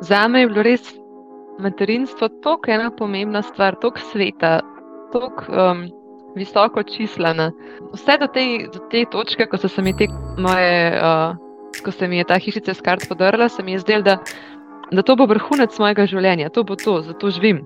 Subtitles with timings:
[0.00, 0.94] Za me je bilo res
[1.60, 4.60] materinstvo tako ena pomembna stvar, tako sveta,
[5.12, 5.84] tako um,
[6.36, 7.50] visoko čislana.
[7.92, 10.08] Vse do te, do te točke, ko se mi te
[10.38, 11.36] moje, uh,
[11.84, 14.18] ko se mi je ta hišica s kart podrla, se mi je zdelo, da,
[14.90, 17.64] da to bo vrhunec mojega življenja, to bo to, zato živim.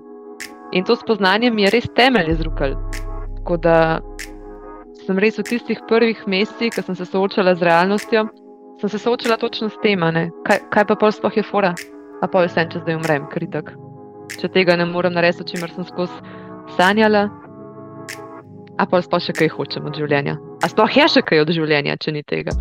[0.73, 2.75] In to spoznanje mi je res temelj izrukal.
[3.37, 3.77] Tako da
[5.05, 8.27] sem res v tistih prvih mesecih, ko sem se soočala z realnostjo,
[8.81, 10.01] sem se soočala točno s tem,
[10.43, 11.75] kaj, kaj pa pol sploh je fora,
[12.21, 13.73] a pa vse, če zdaj umrem, kritik.
[14.35, 16.13] Če tega ne morem narediti, o čemer sem skozi
[16.77, 17.27] sanjala,
[18.77, 20.37] a pa sploh še kaj hočem od življenja.
[20.63, 22.55] A sploh je še kaj od življenja, če ni tega.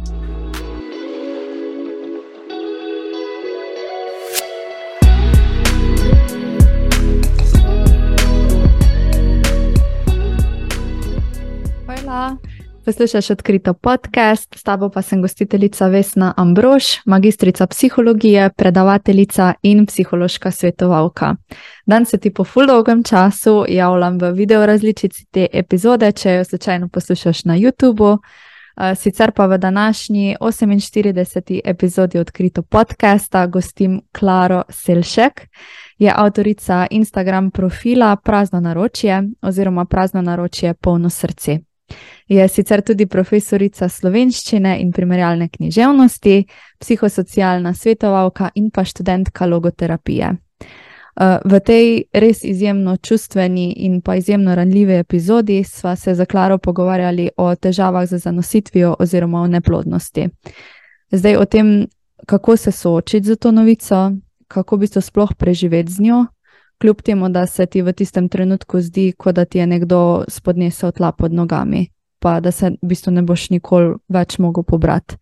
[11.85, 12.54] Hvala.
[12.85, 20.51] Poslušaj odkrito podcast, s tabo pa sem gostiteljica Vesna Ambrož, magistrica psihologije, predavateljica in psihološka
[20.51, 21.35] svetovalka.
[21.87, 26.45] Dan se ti po full dolgem času javljam v video različici te epizode, če jo
[26.45, 28.19] slučajno poslušaš na YouTubu.
[28.77, 31.61] Eh, sicer pa v današnji 48.
[31.65, 35.49] epizodi odkrito podcasta gostim Klaro Selšek,
[35.99, 41.74] je avtorica Instagram profila Prazno naročje oziroma Prazno naročje polno srce.
[42.29, 46.45] Je sicer tudi profesorica slovenščine in primerjalne književnosti,
[46.81, 50.31] psihosocialna svetovalka in pa študentka logoterapije.
[51.15, 56.59] Uh, v tej res izjemno čustveni in pa izjemno ranljivi epizodi sva se za Klaro
[56.59, 60.29] pogovarjali o težavah z zanositvijo oziroma o neplodnosti.
[61.13, 61.87] Zdaj o tem,
[62.27, 64.13] kako se soočiti z to novico,
[64.49, 66.27] kako bi se sploh preživeti z njo,
[66.85, 70.93] kljub temu, da se ti v tistem trenutku zdi, kot da ti je nekdo spodnesel
[70.93, 71.87] tla pod nogami,
[72.21, 75.17] pa da se v bistvu ne boš nikoli več mogel pobrati.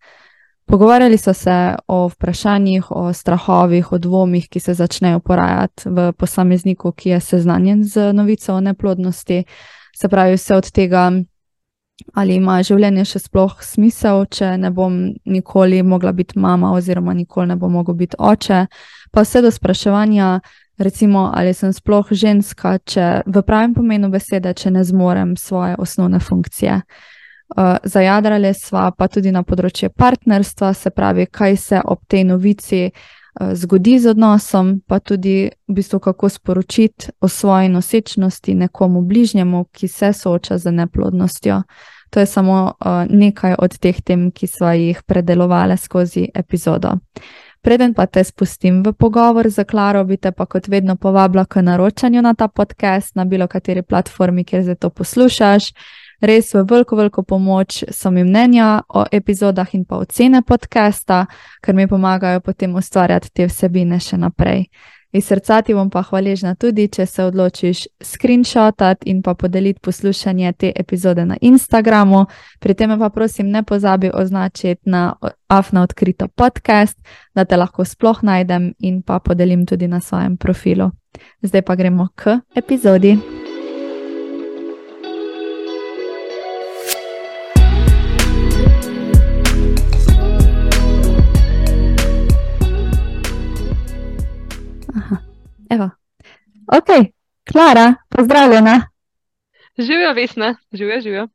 [0.67, 1.55] Pogovarjali so se
[1.87, 7.83] o vprašanjih, o strahovih, o dvomih, ki se začnejo porajati v posamezniku, ki je seznanjen
[7.83, 9.43] z novico o neplodnosti.
[9.95, 11.05] Se pravi, vse od tega,
[12.13, 17.53] ali ima življenje še sploh smisel, če ne bom nikoli mogla biti mama, oziroma nikoli
[17.53, 18.65] ne bom mogla biti oče,
[19.11, 20.41] pa vse do spraševanja,
[20.77, 26.19] recimo, ali sem sploh ženska, če v pravem pomenu besede, če ne zmorem svoje osnovne
[26.19, 26.81] funkcije.
[27.53, 32.87] Uh, zajadrali smo pa tudi na področje partnerstva, se pravi, kaj se ob tej novici
[32.89, 39.67] uh, zgodi z odnosom, pa tudi v bistvu, kako sporočiti o svoji nosečnosti nekomu bližnjemu,
[39.69, 41.61] ki se sooča z neplodnostjo.
[42.09, 46.97] To je samo uh, nekaj od teh tem, ki smo jih predelovali skozi epizodo.
[47.63, 51.61] Preden pa te spustim v pogovor za Klaro, bi te pa kot vedno povabila k
[51.61, 55.71] naročanju na ta podcast na bilo kateri platformi, kjer zdaj to poslušaš.
[56.21, 61.25] Res v veliko, veliko pomoč so mi mnenja o epizodah in pa ocene podcasta,
[61.63, 64.67] ker mi pomagajo potem ustvarjati te vsebine še naprej.
[65.13, 70.53] Iz srca ti bom pa hvaležna tudi, če se odločiš screenshotati in pa podeliti poslušanje
[70.53, 72.25] te epizode na Instagramu.
[72.59, 75.13] Pri tem pa prosim, ne pozabi označiti na
[75.47, 76.97] Afna odkrito podcast,
[77.35, 80.91] da te lahko sploh najdem in pa podelim tudi na svojem profilu.
[81.41, 83.42] Zdaj pa gremo k epizodi.
[95.73, 95.89] Evo.
[96.77, 97.09] Ok,
[97.51, 98.81] Klara, pozdravljena.
[99.77, 101.27] Živijo, Vesna, živijo, živijo.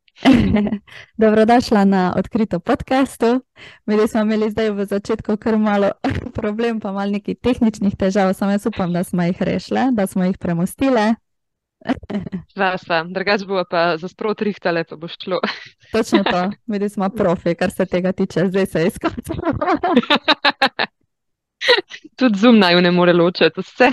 [1.22, 3.40] Dobrodošla na odkrito podkastu.
[3.86, 5.90] Mi smo imeli zdaj v začetku kar malo
[6.38, 10.24] problem, pa malo nekih tehničnih težav, samo jaz upam, da smo jih rešile, da smo
[10.24, 11.14] jih premustile.
[12.54, 15.40] Sva, sva, drugač bo pa za sprot rihtale, pa bo šlo.
[15.92, 19.38] Točno to, mi smo profi, kar se tega tiče, zdaj se izkazuje.
[22.16, 23.90] Tudi zum naj ne more ločiti, vse,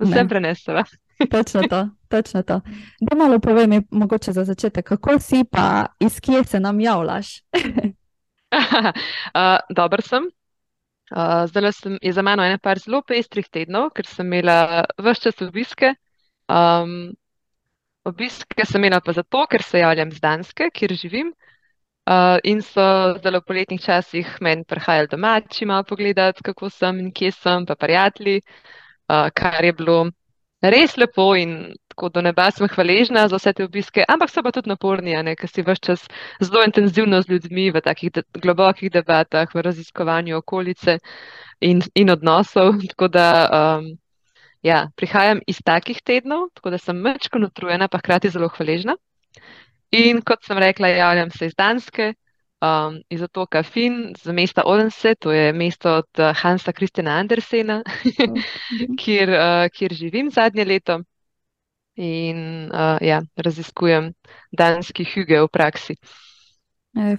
[0.00, 0.84] vse preneseva.
[1.30, 2.60] točno to, točno to.
[3.00, 7.26] Da malo povej mi, mogoče za začetek, kako si pa iz kje se nam javljaš?
[9.34, 10.30] uh, Dober sem.
[11.16, 15.42] Uh, zdaj sem za mano ene par zelo pestrih tednov, ker sem imela vse čas
[15.42, 15.94] obiske.
[16.48, 17.12] Um,
[18.04, 21.34] obiske sem imela pa zato, ker se javljam z Danske, kjer živim.
[22.04, 27.12] Uh, in so zelo v poletnih časih meni prihajali domači malo pogledati, kako sem in
[27.12, 28.42] kje sem, pa prijatelji,
[29.08, 30.10] uh, kar je bilo
[30.60, 34.52] res lepo in tako do neba sem hvaležna za vse te obiske, ampak so pa
[34.52, 36.06] tudi naporni, ker si vse čas
[36.40, 40.98] zelo intenzivno z ljudmi v takih de globokih debatah, v raziskovanju okolice
[41.60, 42.80] in, in odnosov.
[42.92, 43.96] Tako da um,
[44.62, 48.96] ja, prihajam iz takih tednov, tako da sem mečko utrujena, pa hkrati zelo hvaležna.
[49.94, 52.14] In kot sem rekla, javljam se iz Danske.
[52.64, 57.82] um, iz otoka Fin, z mesta Odense, to je mesto od uh, Hansa Kristjana Andersena,
[59.00, 61.00] kjer, uh, kjer živim zadnje leto
[61.94, 64.12] in uh, ja, raziskujem
[64.52, 65.96] danski huge v praksi.
[66.94, 67.18] Je,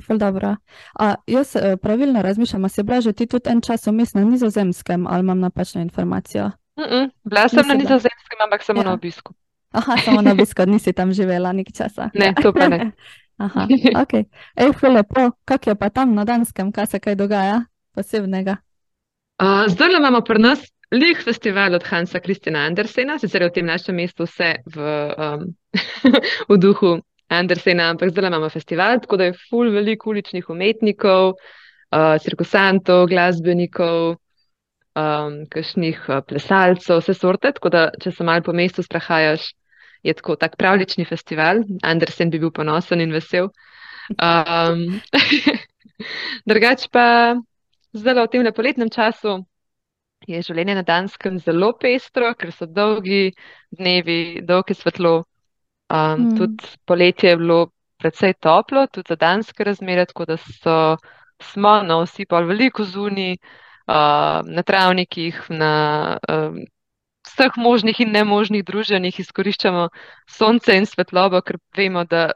[1.00, 5.20] A, jaz eh, pravilno razmišljam, se blaže ti tudi en čas vmes na nizozemskem ali
[5.20, 6.46] imam napačno informacijo?
[6.80, 8.86] Mm -mm, bila sem Nisi na nizozemskem, ampak samo ja.
[8.86, 9.34] na obisku.
[9.76, 12.10] Aha, samo na obisku, nisi tam živela nik časa.
[12.14, 12.92] Ne, to pa ne.
[13.46, 13.68] Aha,
[14.02, 14.14] ok.
[14.56, 18.56] Ej, lepo, kak je pa tam na Danskem, kaj se kaj dogaja posebnega?
[19.36, 20.62] Uh, zdaj imamo pri nas
[20.96, 24.86] lih festival od Hansa Kristina Andersena, sicer je v tem našem mestu vse v,
[25.20, 25.44] um,
[26.50, 32.16] v duhu Andersena, ampak zdaj imamo festival, tako da je full veliko uličnih umetnikov, uh,
[32.24, 34.16] cirkusantov, glasbenikov,
[34.96, 39.52] um, kakšnih uh, plesalcev, vse sorte, tako da če se malo po mestu sprahajaš,
[40.06, 41.64] je tako tak pravlični festival.
[41.84, 43.50] Andersen bi bil ponosen in vesel.
[44.22, 45.02] Um,
[46.50, 47.36] drugač pa
[47.98, 49.40] zdaj v tem lepoletnem času
[50.30, 53.30] je življenje na Danskem zelo pestro, ker so dolgi
[53.74, 55.24] dnevi, dolge svetlo.
[55.86, 56.38] Um, mm.
[56.40, 57.60] Tudi poletje je bilo
[58.02, 60.78] precej toplo, tudi za danske razmere, tako da so,
[61.52, 65.74] smo na vsi pa veliko zunaj, uh, na travnikih, na
[66.30, 66.64] um,
[67.36, 69.90] vseh možnih in nemožnih druženjih izkoriščamo
[70.32, 72.32] sonce in svetlobo, ker vemo, da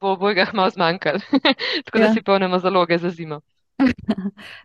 [0.00, 1.20] bo obojga malo zmanjkalo.
[1.84, 2.06] Tako ja.
[2.06, 3.40] da si polnimo zaloge za zimo.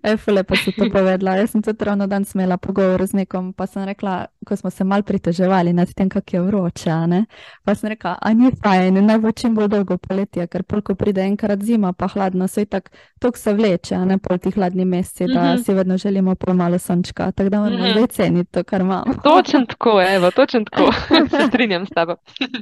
[0.04, 1.36] Efele pa si to povedala.
[1.36, 4.84] Jaz sem tudi ravno dan smela pogovor z nekom, pa sem rekla, ko smo se
[4.84, 7.26] mal pritoževali nad tem, kako je vroče, ne?
[7.64, 11.22] pa sem rekla, a ni fajn, naj bo čim bolj dolgo poletje, ker polko pride
[11.22, 15.28] enkrat zima, pa hladno, sej tak, tok se vleče, a ne pol ti hladni meseci,
[15.28, 15.64] da mm -hmm.
[15.66, 17.92] si vedno želimo pol malo sončka, tako da moramo mm -hmm.
[17.92, 19.14] zdaj ceniti to, kar imamo.
[19.24, 20.92] Točen tako, evo, točen tako,
[21.32, 22.16] se strinjam s tabo.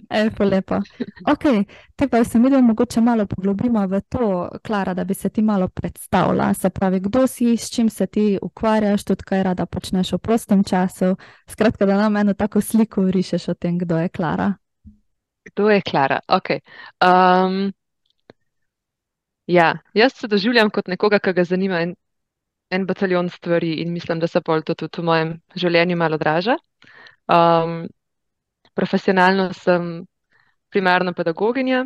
[0.09, 0.81] Efele pa.
[1.31, 1.65] Ok,
[1.95, 5.41] te pa se mi da mogoče malo poglobimo v to, Klara, da bi se ti
[5.41, 9.65] malo predstavila šola, se pravi, kdo si, s čim se ti ukvarjaš, tudi kaj rada
[9.65, 11.15] počneš v prostem času.
[11.47, 14.53] Skratka, da nam eno tako sliko rišeš o tem, kdo je Klara.
[15.45, 16.19] Kdo je Klara?
[16.27, 16.59] Okay.
[17.01, 17.73] Um,
[19.47, 21.95] ja, jaz se doživljam kot nekoga, ki ga zanima en,
[22.69, 26.57] en bataljon stvari in mislim, da se pol to tudi v mojem življenju malo draža.
[27.27, 27.87] Um,
[28.73, 30.05] profesionalno sem
[30.69, 31.85] primarno pedagoginja,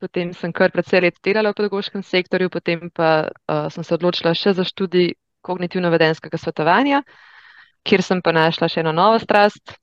[0.00, 4.32] potem sem kar precej let delala v pedagoškem sektorju, potem pa uh, sem se odločila
[4.34, 5.12] še za študij
[5.44, 7.02] kognitivno-vedenskega svetovanja,
[7.84, 9.76] kjer sem pa našla še eno novo strast,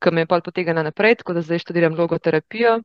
[0.00, 2.80] ki me je pa potegnila naprej, tako da zdaj študiram logoterapijo.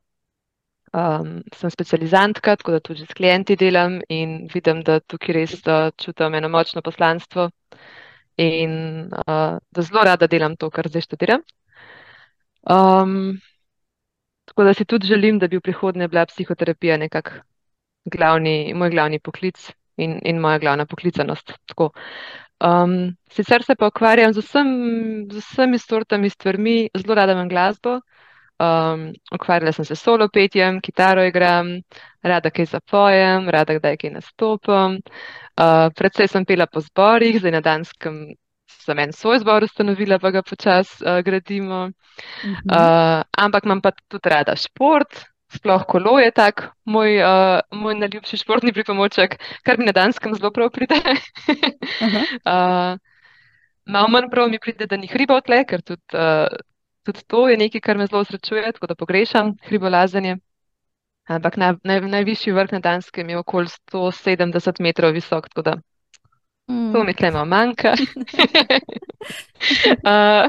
[0.91, 5.87] Um, sem specializantka, tako da tudi s klienti delam in vidim, da tukaj res uh,
[5.95, 7.47] čutim eno močno poslanstvo
[8.35, 8.73] in
[9.07, 11.45] uh, da zelo rada delam to, kar zdaj študiram.
[12.67, 13.39] Um,
[14.51, 17.31] Tako da si tudi želim, da bi v prihodnje bila psihoterapija nekako
[18.05, 21.53] glavni, moj glavni poklic in, in moja glavna poklicanost.
[21.79, 24.67] Um, sicer se pa ukvarjam z, vsem,
[25.31, 28.01] z vsemi sortami stvarmi, zelo rada imam glasbo.
[28.59, 31.71] Um, ukvarjala sem se s solo petjem, kitaro igram,
[32.21, 34.99] rada kaj zapojem, rada kdaj kaj nastopam.
[35.55, 38.19] Uh, predvsej sem pela po zborih, zdaj na Danskem
[38.81, 41.89] sem en svoj zbor ustanovila, pa ga počasi uh, gradimo.
[42.65, 48.39] Uh, ampak imam pa tudi rada šport, sploh kolo je tak moj, uh, moj najljubši
[48.41, 50.99] športni pripomoček, kar mi na danskem zelo prav pride.
[52.51, 52.97] uh,
[53.85, 56.47] malo manj prav mi pride, da ni hriba odle, ker tudi, uh,
[57.07, 60.37] tudi to je nekaj, kar me zelo srečuje, tako da pogrešam hribolazenje.
[61.31, 65.75] Ampak naj, naj, najvišji vrh na Danskem je okoli 170 metrov visok, tako da
[66.71, 66.93] Mm.
[66.93, 67.93] To mi tlemo manjka.
[70.11, 70.45] uh,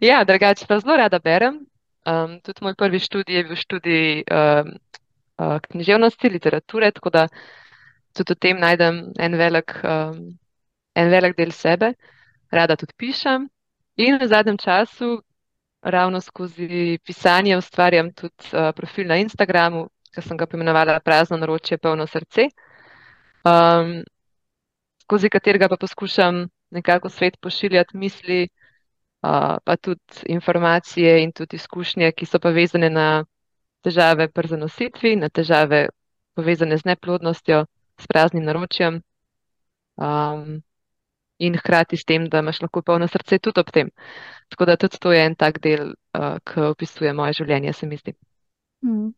[0.00, 1.60] ja, drugače pa zelo rada berem.
[2.06, 4.72] Um, tudi moj prvi študij je bil študij um,
[5.38, 7.28] uh, književnosti, literature, tako da
[8.12, 10.38] tudi v tem najdem en velik, um,
[10.94, 11.92] en velik del sebe.
[12.50, 13.48] Rada tudi pišem.
[13.96, 15.22] In v zadnjem času,
[15.82, 21.78] ravno skozi pisanje, ustvarjam tudi uh, profil na Instagramu, ki sem ga pomenovala Prazno naročje,
[21.78, 22.48] polno srce.
[23.44, 24.02] Um,
[25.08, 28.48] skozi katerega pa poskušam nekako svet pošiljati misli,
[29.22, 33.24] uh, pa tudi informacije in tudi izkušnje, ki so pa vezane na
[33.80, 35.88] težave pri zanositvi, na težave
[36.36, 37.64] povezane z neplodnostjo,
[38.00, 39.02] s praznim naročjem.
[39.96, 40.60] Um,
[41.38, 43.90] In hkrati s tem, da imaš lahko polno srce tudi ob tem.
[44.50, 47.96] Tako da tudi to je en tak del, uh, ki opisuje moje življenje, se mi
[47.96, 48.14] zdi.
[48.82, 49.12] Mm.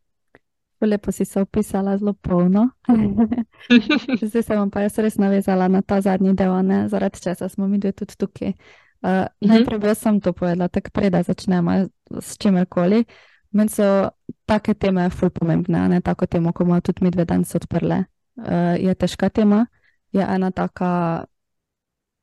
[0.81, 2.69] Lepo si se opisala, zelo polno.
[4.21, 6.87] Zdaj se bom pa jaz res navezala na ta zadnji del, ne?
[6.89, 8.53] zaradi česa smo mi dve tudi tukaj.
[9.01, 11.85] Uh, najprej bi sem to povedala, tako preda začnemo
[12.21, 13.05] s čimerkoli.
[13.51, 14.09] Meni so
[14.45, 18.03] take teme ful pomembne, ne tako temo, ko bomo tudi mi dve danes odprle.
[18.35, 19.65] uh, je težka tema,
[20.11, 21.25] je ena taka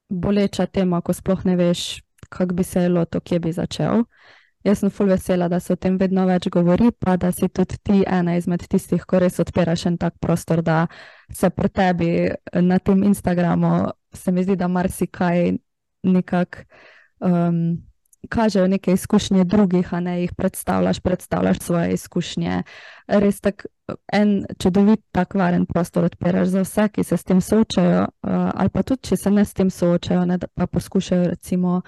[0.08, 4.04] boleča tema, ko sploh ne veš, kako bi se lotil, kje bi začel.
[4.68, 7.78] Jaz sem fulj vesela, da se o tem vedno več govori, pa da si tudi
[7.82, 10.86] ti ena izmed tistih, ko res odpiraš en tak prostor, da
[11.32, 12.10] se pri tebi
[12.60, 15.54] na tem Instagramu, se mi zdi, da marsikaj
[16.04, 16.66] nekako
[17.24, 17.78] um,
[18.28, 22.62] kažejo neke izkušnje drugih, a ne jih predstavljaš, predstavljaš svoje izkušnje.
[23.08, 23.66] Res tak
[24.12, 28.68] en čudovit, tak varen prostor odpiraš za vse, ki se s tem soočajo, uh, ali
[28.68, 31.80] pa tudi, če se ne s tem soočajo, ne, pa poskušajo recimo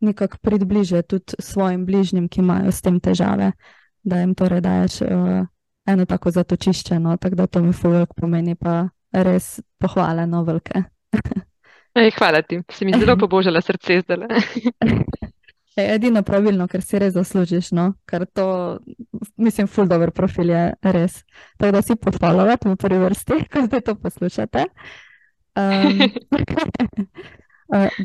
[0.00, 3.52] nekako približati tudi svojim bližnjim, ki imajo s tem težave,
[4.02, 5.46] da jim torej daješ uh,
[5.86, 10.82] eno tako zatočišče, no, tako da to mi fulg pomeni pa res pohvaleno velike.
[11.96, 14.26] Ej, hvala ti, si mi zelo pobožala srce zdaj.
[15.76, 17.90] Edino pravilno, ker si res zaslužiš, no?
[18.08, 18.78] ker to,
[19.36, 21.18] mislim, full dobro profil je res.
[21.60, 24.64] Tako da si pohvalovati v prvi vrsti, ko zdaj to poslušate.
[25.56, 26.00] Um,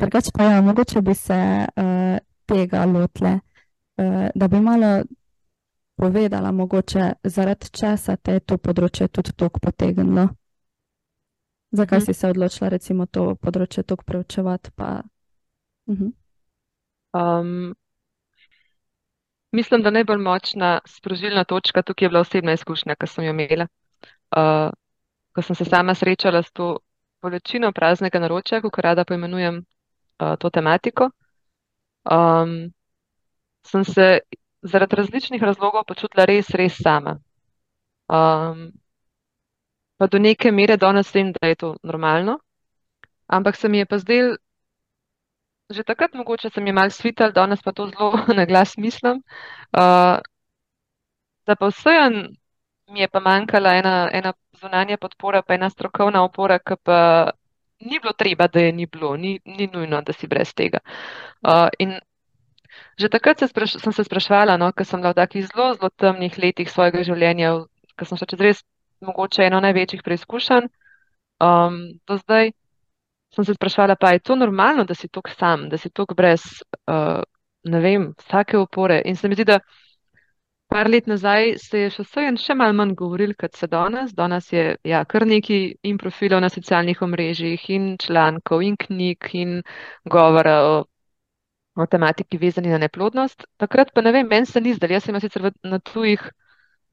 [0.00, 3.32] Drugače pa ja, mogoče bi se uh, tega lotle,
[3.96, 5.02] uh, da bi malo
[5.96, 10.28] povedala, mogoče zaradi česa te je to področje tudi tako potegnilo.
[11.72, 12.04] Zakaj mm.
[12.06, 14.70] si se odločila, recimo, to področje tako preučevati?
[14.76, 15.02] Pa...
[15.86, 16.12] Uh -huh.
[17.12, 17.74] Um,
[19.52, 23.66] mislim, da najbolj močna sprožilna točka tukaj je bila osebna izkušnja, ki sem jo imela.
[24.36, 24.70] Uh,
[25.32, 26.78] ko sem se sama srečala s to
[27.22, 31.10] bolečino praznega naročja, kako rada poimenujem uh, to tematiko,
[32.04, 32.72] um,
[33.66, 34.18] sem se
[34.62, 37.18] zaradi različnih razlogov počutila res, res sama.
[38.08, 38.72] Um,
[39.96, 42.38] pa do neke mere danes vem, da je to normalno,
[43.26, 44.36] ampak se mi je pa zdel
[45.72, 49.22] že takrat mogoče sem jim malo svital, danes pa to zelo na glas mislim.
[49.72, 50.20] Uh,
[51.46, 52.28] da pa vseeno
[52.92, 56.98] mi je pa manjkala ena, ena zunanja podpora, pa ena strokovna opora, ki pa
[57.80, 60.78] ni bilo treba, da je ni bilo, ni, ni nujno, da si brez tega.
[61.42, 61.98] Uh, in
[62.98, 65.90] že takrat se spraš, sem se sprašvala, no, ker sem bila v takih zelo, zelo
[65.90, 67.56] temnih letih svojega življenja,
[67.96, 68.62] ker sem še čez res
[69.02, 70.70] mogoče eno največjih preizkušenj
[71.42, 72.52] um, do zdaj
[73.34, 76.42] sem se sprašvala, pa je to normalno, da si tok sam, da si tok brez,
[76.90, 77.22] uh,
[77.64, 79.02] ne vem, vsake opore.
[79.04, 79.58] In se mi zdi, da
[80.72, 84.14] par let nazaj se je še vse en še malo manj govoril, kot se danes.
[84.16, 89.58] Danes je ja, kar neki in profilov na socialnih omrežjih, in člankov, in knjig, in
[90.16, 90.78] govora o,
[91.76, 93.44] o tematiki vezani na neplodnost.
[93.60, 96.24] Takrat pa ne vem, meni se ni zdelo, jaz sem sicer v, na tujih.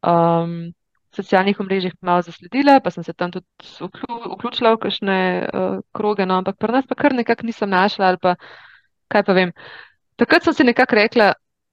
[0.03, 0.73] Um,
[1.15, 3.47] socialnih omrežjih malo zasledila, pa sem se tam tudi
[3.81, 8.19] vključila v kakšne uh, kroge, no, ampak pri nas pa kar nekako nisem našla ali
[8.21, 8.35] pa
[9.09, 9.53] kaj pa vem.
[10.21, 11.31] Takrat sem si nekako rekla,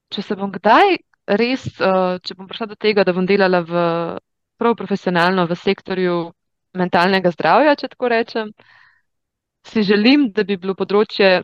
[0.09, 0.97] če se bom kdaj
[1.27, 3.85] res, uh, če bom prišla do tega, da bom delala v,
[4.57, 6.17] prav profesionalno v sektorju
[6.77, 8.53] mentalnega zdravja, če tako rečem,
[9.67, 11.43] si želim, da bi bilo področje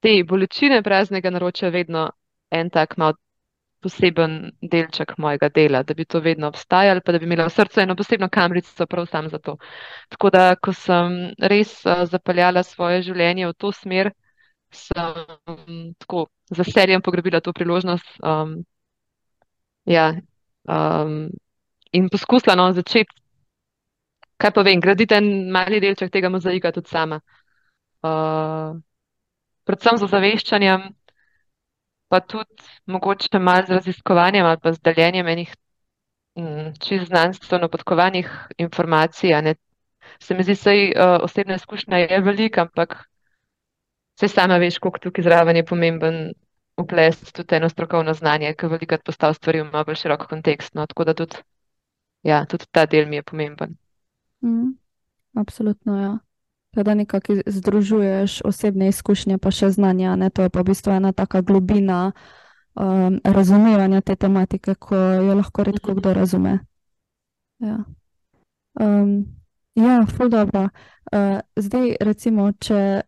[0.00, 2.08] te bolečine praznega naročja vedno
[2.50, 3.14] en tak mal
[3.80, 7.80] poseben delček mojega dela, da bi to vedno obstajalo, pa da bi imela v srcu
[7.80, 9.56] eno posebno kamrico prav sam za to.
[10.12, 14.12] Tako da, ko sem res uh, zapeljala svoje življenje v to smer,
[14.70, 18.60] sem um, tako za serijem pograbila to priložnost um,
[19.84, 20.14] ja,
[20.68, 21.30] um,
[21.92, 23.14] in poskusila no, začeti,
[24.40, 27.20] kaj pa vem, graditi en mali delček tega mozaika tudi sama.
[28.00, 28.78] Uh,
[29.68, 30.86] predvsem z ozaveščanjem,
[32.10, 35.52] pa tudi mogoče malo z raziskovanjem ali pa z deljenjem enih
[36.38, 39.54] mm, čist znanstveno podkovanih informacij.
[40.20, 42.96] Se mi zdi, da uh, osebna izkušnja je velika, ampak
[44.16, 46.32] vse sama veš, koliko tukaj zraven je pomemben
[46.76, 50.74] uples tudi eno strokovno znanje, ki velikrat postavlja stvari v malo bolj širok kontekst.
[50.74, 50.86] No?
[50.86, 51.42] Tako da tudi,
[52.22, 53.76] ja, tudi ta del mi je pomemben.
[54.44, 54.74] Mm,
[55.34, 56.18] absolutno, ja
[56.72, 60.16] da nekako združuješ osebne izkušnje, pa še znanja.
[60.16, 60.30] Ne?
[60.30, 62.12] To je pa v bistvu ena taka globina
[62.74, 66.58] um, razumevanja te tematike, ko jo lahko redko kdo razume.
[67.58, 67.82] Ja,
[68.80, 69.26] um,
[69.74, 70.68] ja ful dobro.
[71.10, 73.02] Uh, zdaj, recimo, če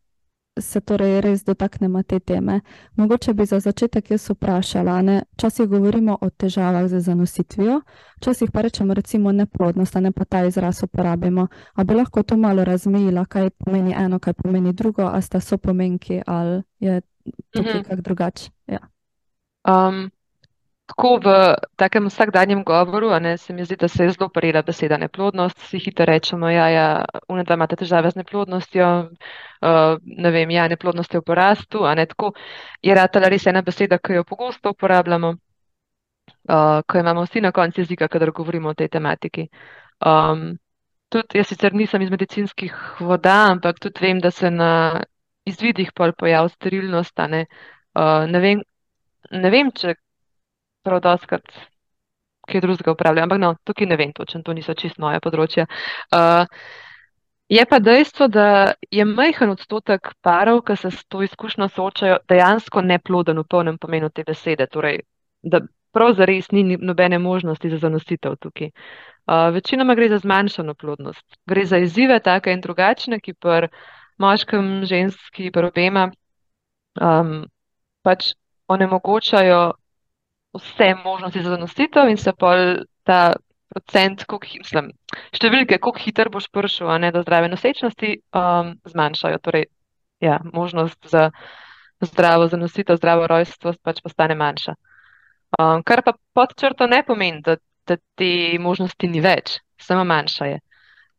[0.61, 2.61] se torej res dotaknemo te teme.
[2.97, 7.81] Mogoče bi za začetek jaz vprašala, ne, včasih govorimo o težavah z zanositvijo,
[8.17, 11.49] včasih pa rečemo recimo neplodnost, ne pa ta izraz uporabimo.
[11.75, 15.59] A bi lahko to malo razmejila, kaj pomeni eno, kaj pomeni drugo, a sta so
[15.59, 17.01] pomenki ali je
[17.51, 17.89] tukaj mhm.
[17.89, 18.51] kak drugače?
[18.67, 18.79] Ja.
[19.69, 20.11] Um,
[20.87, 24.97] tako v takem vsakdanjem govoru, ne, se mi zdi, da se je zelo parila beseda
[24.97, 25.59] neplodnost.
[25.59, 29.09] Vsi hitro rečemo, ja, ja, unedva imate težave z neplodnostjo,
[30.03, 32.33] ne vem, ja, neplodnost je v porastu, a ne tako.
[32.83, 37.81] Je ratala res ena beseda, ki jo pogosto uporabljamo, uh, ko imamo vsi na koncu
[37.81, 39.49] jezika, kadar govorimo o tej tematiki.
[40.07, 40.59] Um,
[41.09, 45.03] tudi jaz sicer nisem iz medicinskih voda, ampak tudi vem, da se na
[45.45, 47.19] izvidih pojav sterilnost.
[47.29, 47.47] Ne,
[47.95, 48.63] uh, ne, vem,
[49.31, 49.95] ne vem, če
[50.83, 51.47] prav doskrat
[52.51, 55.67] kaj drugega upravljajo, ampak no, tukaj ne vem točno, to niso čist moje področje.
[56.11, 56.47] Uh,
[57.53, 62.81] je pa dejstvo, da je majhen odstotek parov, ki se s to izkušnjo soočajo, dejansko
[62.81, 64.67] neploden v polnem pomenu te besede.
[64.67, 65.03] Torej,
[65.43, 65.61] da
[65.93, 68.71] prav zares ni nobene možnosti za zanositev tukaj.
[69.27, 71.25] Uh, večinoma gre za zmanjšano plodnost.
[71.47, 73.69] Gre za izzive, take in drugačne, ki pri
[74.19, 76.09] moškem, ženski, pri obema
[77.01, 77.45] um,
[78.03, 78.33] pač
[78.69, 79.73] onemogočajo
[80.57, 83.35] vse možnosti za zanositev in se pol ta
[83.73, 84.93] procent, mislim,
[85.35, 89.41] številke, koliko hiter boš prišel ne, do zdrave nosečnosti, um, zmanjšajo.
[89.43, 89.69] Torej,
[90.23, 91.31] ja, možnost za
[92.05, 94.77] zdravo zanositev, zdravo rojstvo pač postane manjša.
[95.59, 100.47] Um, kar pa pod črto ne pomeni, da da te možnosti ni več, samo manjša
[100.47, 100.61] je.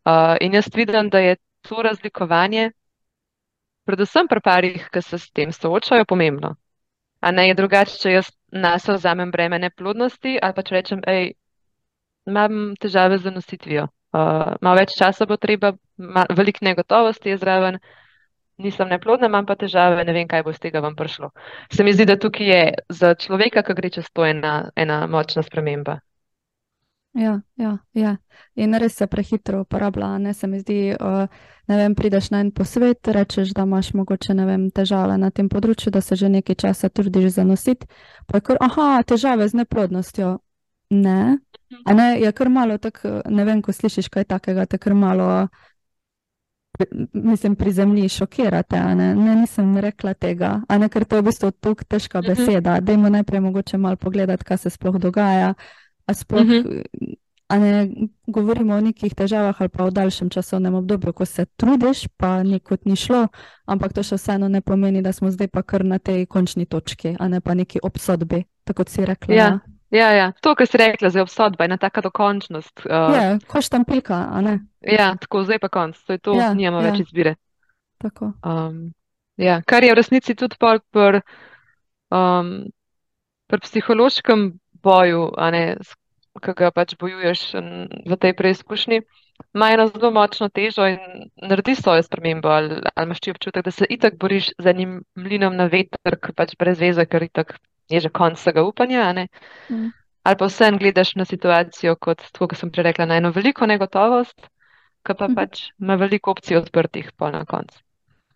[0.03, 1.35] Uh, in jaz vidim, da je
[1.67, 2.71] to razlikovanje,
[3.87, 6.55] predvsem pri parih, ki se s tem soočajo, pomembno.
[7.23, 11.33] A ne je drugače, če jaz nas vzamem breme neplodnosti ali pa če rečem, hej,
[12.25, 13.87] imam težave z nositvijo.
[14.13, 15.73] Uh, malo več časa bo treba,
[16.37, 17.79] veliko negotovosti je zraven,
[18.61, 21.31] nisem neplodna, imam pa težave, ne vem, kaj bo iz tega vam prišlo.
[21.73, 25.43] Se mi zdi, da tukaj je za človeka, ki gre čez to, ena, ena močna
[25.43, 25.99] sprememba.
[27.13, 28.15] Ja, ja, ja.
[28.55, 30.17] In res se prehitro uporablja.
[30.17, 31.27] Ne se mi zdi, uh,
[31.69, 35.91] ne vem, prideš na en posvet, rečeš, da imaš mogoče vem, težave na tem področju,
[35.91, 37.85] da se že nekaj časa trudiš zanositi.
[38.27, 40.39] Pa je kar, aha, težave z neplodnostjo.
[40.93, 41.37] Ne.
[41.85, 45.47] A ne, je kar malo tako, ne vem, ko slišiš kaj takega, te kar malo,
[47.13, 48.79] mislim, pri zemlji šokirate.
[48.79, 49.15] Ne?
[49.15, 50.61] ne, nisem rekla tega.
[50.67, 52.27] A ne, ker to je v bistvu tako težka mhm.
[52.27, 52.77] beseda.
[52.81, 55.53] Dajmo najprej mogoče malo pogledati, kaj se sploh dogaja.
[56.05, 56.67] A sploh, uh mhm.
[56.67, 57.15] -huh.
[57.47, 57.89] a ne
[58.27, 62.85] govorimo o nekih težavah ali pa o daljšem časovnem obdobju, ko se trudiš, pa nikot
[62.85, 63.27] ni šlo,
[63.65, 67.15] ampak to še vseeno ne pomeni, da smo zdaj pa kar na tej končni točki,
[67.19, 69.35] a ne pa neki obsodbi, tako si rekla.
[69.35, 69.59] Ja.
[69.93, 70.31] Ja, ja.
[70.41, 72.85] To, kar si rekla, je obsodba, ena taka dokončnost.
[72.87, 74.57] Uh, ja, koš tam pika, a ne?
[74.81, 76.89] Ja, tako zdaj pa konc, to je to, ja, nijamo ja.
[76.89, 77.35] več izbire.
[78.01, 78.31] Tako.
[78.41, 78.87] Um,
[79.37, 81.21] ja, kar je v resnici tudi pri
[82.09, 82.49] um,
[83.53, 84.47] psihološkem
[84.81, 85.27] boju,
[86.41, 87.43] ki ga pač bojuješ
[88.09, 89.03] v tej preizkušnji,
[89.53, 92.49] ima eno zelo močno težo in naredi svojo spremembo.
[92.49, 96.33] Ali, ali imaš ti občutek, da se itak boriš z enim mlinom na veter, ki
[96.33, 97.53] pač brez veze, ker itak
[97.89, 99.13] je že konc vsega upanja.
[99.69, 99.91] Mm.
[100.23, 104.47] Ali pa vsem gledaš na situacijo kot, kot sem prej rekla, na eno veliko negotovost,
[105.03, 105.35] ki pa mm.
[105.35, 107.79] pač ima veliko opcij odprtih, pa na koncu.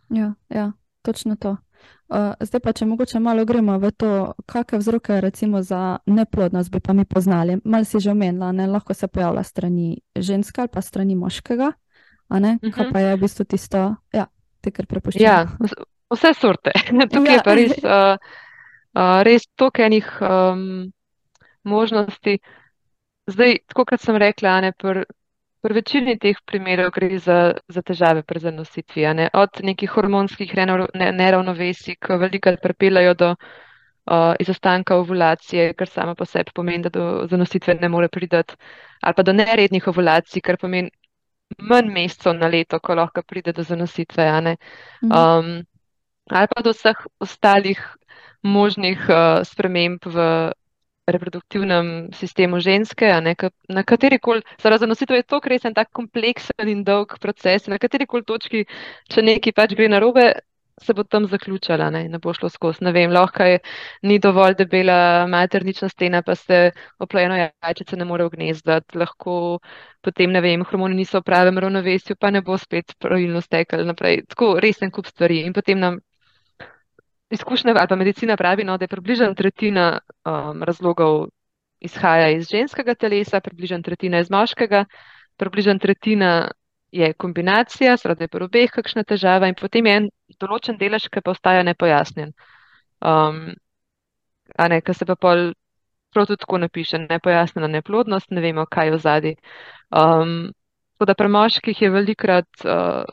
[0.10, 1.58] Ja, ja, točno to.
[2.08, 4.12] Uh, zdaj pa, če mogoče malo gremo v to,
[4.48, 7.58] kakšne vzroke recimo za neplodnost bi pa mi poznali.
[7.68, 11.68] Mal si že omenila, ne lahko se pojavlja strani ženske ali pa strani moškega.
[12.30, 12.72] Uh -huh.
[12.72, 12.94] Kaj mhm.
[12.94, 14.26] pa je v bistvu tisto, ja,
[14.62, 15.22] te kar prepuščaš?
[15.22, 15.48] Ja,
[16.14, 16.72] vse sorte.
[17.12, 17.34] Tukaj ja.
[17.34, 18.18] je pa res, uh,
[18.98, 20.92] uh, res toliko enih um,
[21.64, 22.40] možnosti.
[23.28, 25.04] Zdaj, tako kot sem rekla, ne, pr,
[25.68, 29.26] Pri večini teh primerov gre za, za težave pri zanositvi, ne?
[29.34, 36.54] od nekih hormonskih neravnovesij, ki veliko pripeljajo do uh, izostanka ovulacije, kar samo po sebi
[36.56, 38.56] pomeni, da do zanositve ne more pridati,
[39.02, 40.94] ali pa do nerednih ovulacij, kar pomeni
[41.58, 44.30] manj mesecev na leto, ko lahko pride do zanositve,
[45.10, 45.52] um,
[46.30, 47.82] ali pa do vseh ostalih
[48.43, 50.28] možnih uh, sprememb v
[51.08, 53.36] reproduktivnem sistemu ženske, ne,
[53.71, 57.80] na kateri koli, zaradi zanositev je to res en tak kompleksen in dolg proces, na
[57.80, 58.65] kateri koli točki,
[59.08, 60.34] če nekaj pač gre narobe,
[60.82, 62.84] se bo tam zaključala, ne, ne bo šlo skozi.
[62.86, 63.60] Ne vem, lahko je
[64.04, 69.60] ni dovolj debela maternična stena, pa se oplojeno jajčice ne more ognezdati, lahko
[70.06, 74.21] potem, ne vem, hormoni niso v pravem ravnovesju, pa ne bo spet pravilno stekel naprej.
[74.30, 76.00] Tako resen kup stvari in potem nam
[77.30, 81.28] izkušnja ali pa medicina pravi, no, da je približno tretjina um, razlogov
[81.80, 84.86] izhaja iz ženskega telesa, približno tretjina iz moškega,
[85.38, 86.52] približno tretjina
[86.92, 90.10] je kombinacija, seveda je pri obeh kakšna težava in potem je en
[90.40, 92.32] določen delež, ki pa ostaja nepojasnjen.
[93.04, 93.52] Um,
[94.58, 95.52] a ne, ki se pa pol
[96.16, 99.36] prav tudi tako napiše, nepojasnjena neplodnost, ne vemo, kaj je v zadnji.
[99.92, 100.32] Um,
[100.96, 103.04] tako da pri moških je velikrat uh,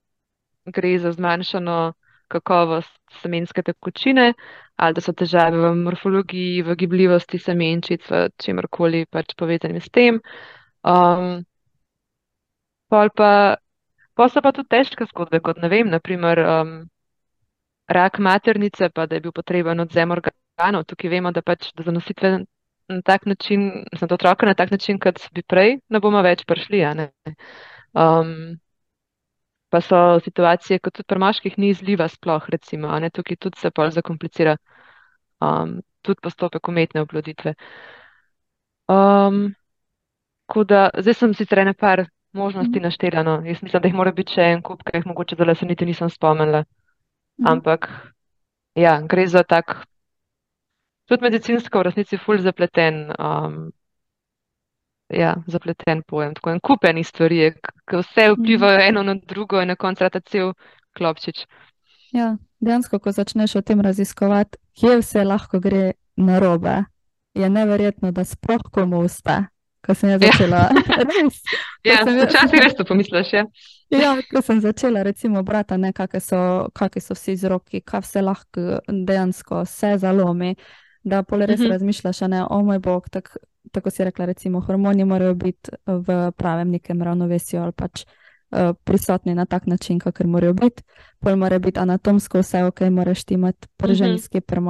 [0.65, 1.93] gre za zmanjšano
[2.35, 2.93] kakovost
[3.23, 4.33] semenske tekočine,
[4.77, 10.21] ali da so težave v morfologiji, v gibljivosti semenčic, v čemorkoli pač povezanim s tem.
[10.83, 11.45] Um,
[12.91, 13.31] pol pa,
[14.19, 16.75] pol so pa tudi težke zgodbe, kot ne vem, naprimer um,
[17.89, 20.85] rak maternice, pa da je bil potreben odzem organov.
[20.91, 22.35] Tukaj vemo, da pač da zanositve
[22.89, 26.83] na tak način, za otroka na tak način, kot bi prej, ne bomo več prišli.
[27.95, 28.59] Um,
[29.75, 33.59] pa so situacije, kot tudi pri moških, ni izliva sploh, recimo, a ne tukaj tudi
[33.59, 34.55] se pol zakomplicira
[35.43, 37.55] um, tudi postopek umetne oploditve.
[38.89, 39.55] Um,
[40.69, 42.83] da, zdaj sem sicer ene par možnosti Mhm.
[42.83, 43.35] naštela, no.
[43.45, 45.87] Jaz mislim, da jih mora biti še en kup, ki jih mogoče zdaj se niti
[45.87, 46.65] nisem spomnila.
[47.39, 47.49] Mhm.
[47.49, 47.89] Ampak,
[48.75, 49.87] ja, gre za tak,
[51.07, 53.73] tudi medicinsko v resnici ful zapleten, um,
[55.11, 56.35] ja, zapleten pojem.
[56.35, 57.53] Tako en kup enih stvari,
[57.91, 58.43] ki vse Mhm.
[58.43, 60.53] vplivajo eno na drugo in na koncu rata cel
[60.97, 61.47] klopčič.
[62.13, 66.85] Ja, dejansko, ko začneš o tem raziskovati, kje vse lahko gre narobe,
[67.35, 69.45] je neverjetno, da sploh komu uspe.
[69.87, 70.31] Ko sem jaz Ja.
[70.33, 70.69] začela,
[71.11, 71.43] res,
[71.85, 73.45] Ja, sem jaz- včasih res to pomisliš, ja.
[73.91, 76.69] ja, ko sem začela recimo brati, ne, kakšne so,
[77.01, 80.55] so vsi vzroki, kaj vse lahko dejansko se zalomi,
[81.05, 81.71] da pol res Mhm.
[81.71, 83.37] razmišljaš, a ne, o moj bog, tak,
[83.73, 88.05] tako si rekla, recimo hormoni morajo biti v pravem nekem ravnovesju ali pač
[88.53, 90.83] eh, prisotni na tak način, kakor morajo biti.
[91.21, 93.95] Pol mora biti anatomsko vse ok, moraš imeti pri Mhm.
[93.99, 94.61] ženski, pri,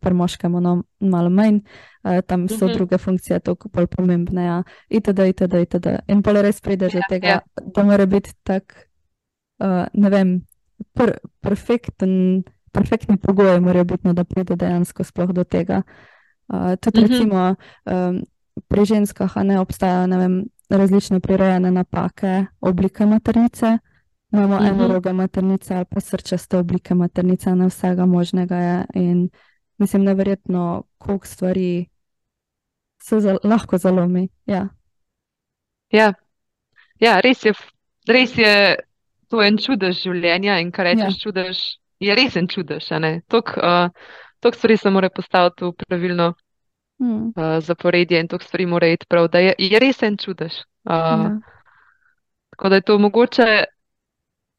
[0.00, 1.60] pri moškem no, malo manj,
[2.04, 2.74] eh, tam so Mhm.
[2.74, 4.44] druge funkcije toliko bolj pomembne.
[4.44, 4.62] Ja.
[4.90, 5.86] Itd., itd., itd.
[6.08, 7.40] In pol res prideš do Ja, tega, ja.
[7.74, 8.88] da mora biti tak,
[9.60, 10.40] uh, ne vem,
[10.92, 12.42] pr, perfekten,
[12.72, 15.76] perfektni pogoji morajo biti, no, da pride dejansko sploh do tega.
[15.76, 16.13] Uh,
[16.76, 17.08] tudi Mhm.
[17.08, 17.54] recimo
[17.84, 18.22] um,
[18.68, 20.34] pri ženskah ne obstajajo ne vem,
[20.70, 23.78] različne prirojene napake, oblike maternice.
[24.32, 24.66] Imamo Mhm.
[24.66, 28.84] enoroge maternice ali pa srčaste oblike maternice, ne vsega možnega je.
[28.94, 29.30] In
[29.78, 31.86] mislim, neverjetno, koliko stvari
[33.02, 34.28] se za, lahko zalomi.
[34.46, 34.68] Ja.
[35.90, 36.12] Ja,
[37.00, 37.52] ja res, je,
[38.08, 38.76] res je
[39.28, 41.20] to en čudež življenja in kar rečeš Ja.
[41.22, 41.58] čudež,
[42.00, 42.88] je res en čudež.
[43.28, 43.90] Toliko uh,
[44.44, 46.34] toliko stvari se mora postaviti v pravilno
[46.98, 47.32] Hmm.
[47.34, 50.60] uh, zaporedje in toliko stvari mora iti prav, da je, je res en čudež.
[50.84, 51.30] Uh, Ja.
[52.50, 53.64] Tako da je to mogoče,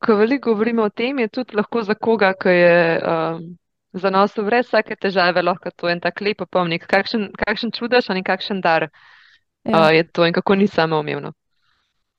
[0.06, 3.40] ko veliko govorimo o tem, je tudi lahko za koga, ki je um,
[3.94, 8.62] zanosil brez vsake težave, lahko to en tak lep opomnik, kakšen, kakšen čudež ali kakšen
[8.62, 8.90] dar
[9.64, 9.80] Ja.
[9.80, 11.32] uh, je to in kako ni samoumevno.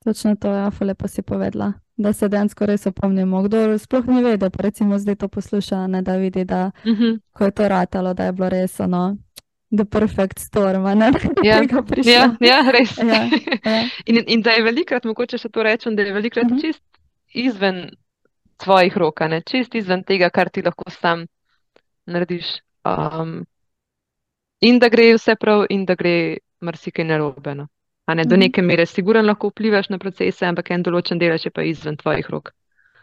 [0.07, 1.73] Točno to, ja, lepo si povedala.
[1.97, 3.43] Da se dejansko res opomnimo.
[3.43, 7.19] Kdo sploh ni vedel, pa recimo zdaj to posluša, ne, da vidi, da Mhm.
[7.33, 9.17] ko je to ratalo, da je bilo res ono,
[9.73, 11.59] the perfect storm, ne, da Ja.
[12.07, 12.95] Ja, ja, res.
[12.99, 13.27] Ja,
[13.65, 13.83] ja.
[14.07, 16.61] In, in da je velikrat, mogoče še to rečem, da je velikrat Mhm.
[16.61, 16.83] čist
[17.35, 17.91] izven
[18.57, 21.27] tvojih rok, ne čist izven tega, kar ti lahko sam
[22.07, 22.61] narediš.
[22.87, 23.45] Um,
[24.61, 27.55] in da gre vse prav, in da gre marsikaj narobe.
[27.55, 27.67] No.
[28.15, 28.41] Ne, do Mhm.
[28.41, 32.27] neke mere sigurno lahko vplivaš na procese, ampak en določen delež je pa izven tvojih
[32.31, 32.51] rok.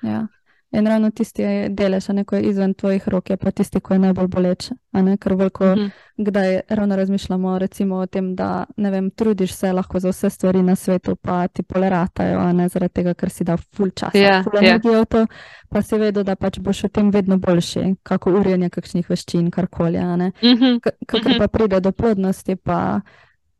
[0.01, 0.27] Ja.
[0.71, 4.27] In ravno tisti delež, ko je izven tvojih rok, je pa tisti, ko je najbolj
[4.27, 4.71] boleč.
[5.19, 5.87] Ker veliko Mhm.
[6.17, 10.63] kdaj ravno razmišljamo recimo o tem, da ne vem, trudiš se lahko za vse stvari
[10.63, 14.63] na svetu, pa ti poleratajo, ne zaradi tega, ker si dal ful časa, Ja, ful
[14.63, 14.77] ja.
[14.77, 15.25] v to,
[15.69, 19.97] pa si vedel, da pač boš v tem vedno boljši, kako urjenje kakšnih veščin, karkoli,
[19.97, 20.31] a ne.
[20.43, 20.79] Mhm.
[20.79, 21.37] K- Kakor Mhm.
[21.37, 23.01] pa pride do plodnosti, pa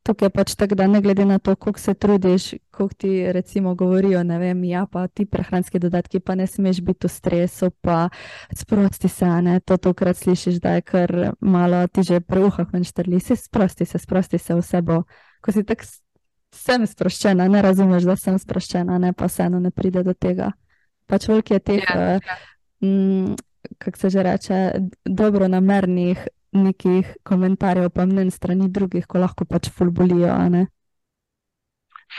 [0.04, 3.76] tukaj je pač tako, da ne glede na to, koliko se trudiš, koliko ti recimo
[3.76, 8.10] govorijo, ne vem, ja, pa ti prehranski dodatki, pa ne smeš biti v stresu, pa
[8.52, 13.20] sprosti se, ne, to tokrat slišiš, da je kar malo ti že preuhah ven štrli,
[13.20, 15.04] si sprosti se, sprosti se, vse bo.
[15.42, 16.02] Ko si tako s-
[16.52, 20.52] sem sproščena, ne razumeš, da sem sproščena, ne pa vseeno ne pride do tega.
[21.06, 22.20] Pač veliko je teh, Ja, eh,
[22.82, 23.36] mm,
[23.78, 24.72] kako se že reče,
[25.06, 30.66] dobro namernih nekih komentarjev, pa mnen strani drugih, ko lahko pač ful bolijo, a ne.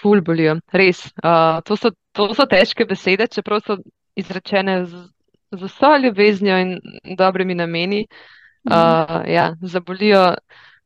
[0.01, 1.05] Ful bolijo, res.
[1.23, 3.79] Uh, to, so, to so težke besede, čeprav so
[4.19, 5.05] izrečene z,
[5.55, 6.79] z vso ljubeznijo in
[7.19, 8.07] dobrimi nameni.
[8.65, 10.25] Uh, ja, zabolijo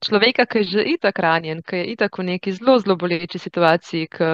[0.04, 4.08] človeka, ki je že itak ranjen, ki je itak v neki zelo, zelo boleči situaciji,
[4.10, 4.30] ki,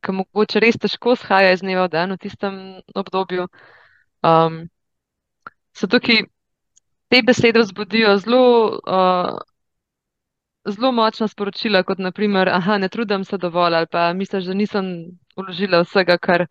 [0.00, 2.54] ki mogoče res težko shaja iz dneva v dan v tistem
[2.94, 3.48] obdobju.
[4.24, 4.68] Um,
[5.74, 6.24] so tukaj
[7.14, 8.78] te besede vzbudijo zelo.
[8.86, 9.38] Uh,
[10.68, 14.86] zelo močna sporočila, kot naprimer, aha, ne trudim se dovolj, ali pa misliš, da nisem
[15.36, 16.46] vložila vsega, kar,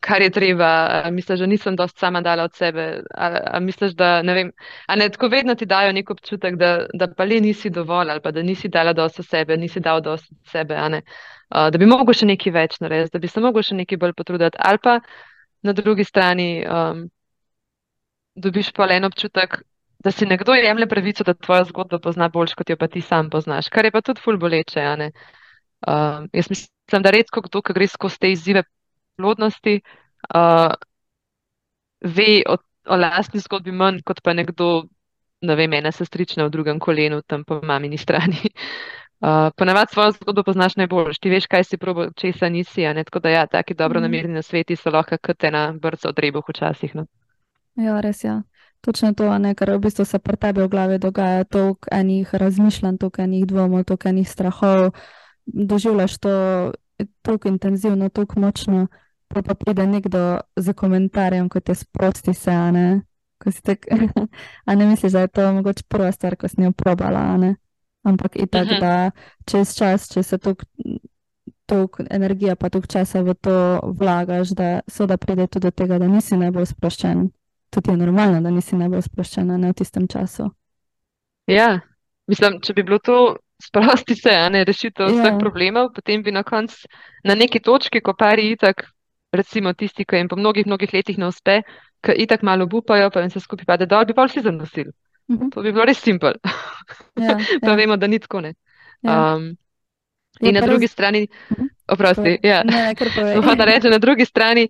[0.00, 0.68] kar je treba,
[1.10, 4.52] misliš, da nisem dosti sama dala od sebe, a, a misliš, da ne vem,
[4.86, 8.22] a ne tako vedno ti dajo nek občutek, da, da pa le nisi dovolj, ali
[8.22, 10.78] pa da nisi dala dosti od sebe, nisi dal dosti od sebe.
[10.78, 14.14] Uh, da bi mogel še nekaj več narediti, da bi se mogel še nekaj bolj
[14.16, 15.00] potruditi, ali pa
[15.62, 17.04] na drugi strani um,
[18.34, 19.58] dobiš pa le en občutek,
[20.04, 23.30] da si nekdo jemlje pravico, da tvojo zgodbo pozna boljš, kot jo pa ti sam
[23.30, 24.84] poznaš, kar je pa tudi ful boleče.
[25.86, 28.62] Um, jaz mislim, da redko kdo, ki gre skozi te izzive
[29.16, 29.80] plodnosti,
[30.34, 30.74] uh,
[32.00, 32.56] ve o,
[32.88, 34.84] o lastni zgodbi manj, kot pa nekdo,
[35.42, 38.50] ne vem, ena sestrična v drugem kolenu, tam po mamini strani.
[39.22, 42.82] Uh, Ponavadi svojo zgodbo poznaš najbolj, ti veš, kaj si probo, česa nisi.
[43.04, 44.02] Tako da, ja, taki dobro Mhm.
[44.02, 46.94] namerni na sveti so lahko kot ena brca od rebuh včasih.
[46.94, 47.06] No.
[47.76, 48.28] Ja, res je.
[48.28, 48.42] Ja.
[48.82, 52.96] Točno to, ne, ker v bistvu se pri tebi v glavi dogaja toliko enih razmišljanj,
[52.98, 54.90] toliko enih dvomov, toliko enih strahov.
[55.46, 56.32] Doživljaš to
[57.22, 58.86] tako intenzivno, tako močno,
[59.28, 63.02] pa pa pride nekdo z komentarjem, kot je sprosti se, a ne.
[63.38, 63.86] Ko si tak,
[64.66, 67.56] a ne misliš, da je to mogoče prva stvar, ko si jo probala, a ne.
[68.02, 68.80] Ampak itak, Mhm.
[68.80, 69.10] da
[69.46, 70.64] čez čas, če se toliko
[71.66, 73.54] toliko energije pa toliko časa v to
[73.98, 77.30] vlagaš, da so da pride tudi do tega, da nisi najbolj sproščen.
[77.72, 80.50] Tudi je normalno, da nisi najbolj sproščen a ne v tistem času.
[81.48, 81.80] Ja,
[82.28, 83.16] mislim, če bi bilo to
[83.66, 85.38] sprosti se, a ne rešitev vseh Ja.
[85.38, 86.76] problemov, potem bi na koncu
[87.24, 88.84] na neki točki, ko pari itak,
[89.32, 91.62] recimo tisti, ki jim po mnogih, mnogih letih ne uspe,
[92.00, 94.92] ki itak malo upajo, pa jim se skupaj pade dol, bi pa vsi zanosili.
[95.30, 95.50] Mhm.
[95.50, 96.34] To bi bilo res simpel.
[97.16, 98.54] Ja, Pa ja, vemo, da ni tako ne.
[99.02, 99.34] ja.
[99.36, 99.54] Um,
[100.40, 101.66] in na pa drugi res- strani, Mhm.
[101.88, 102.62] oprosti, ja.
[102.64, 102.94] Ne,
[103.90, 104.68] na drugi strani,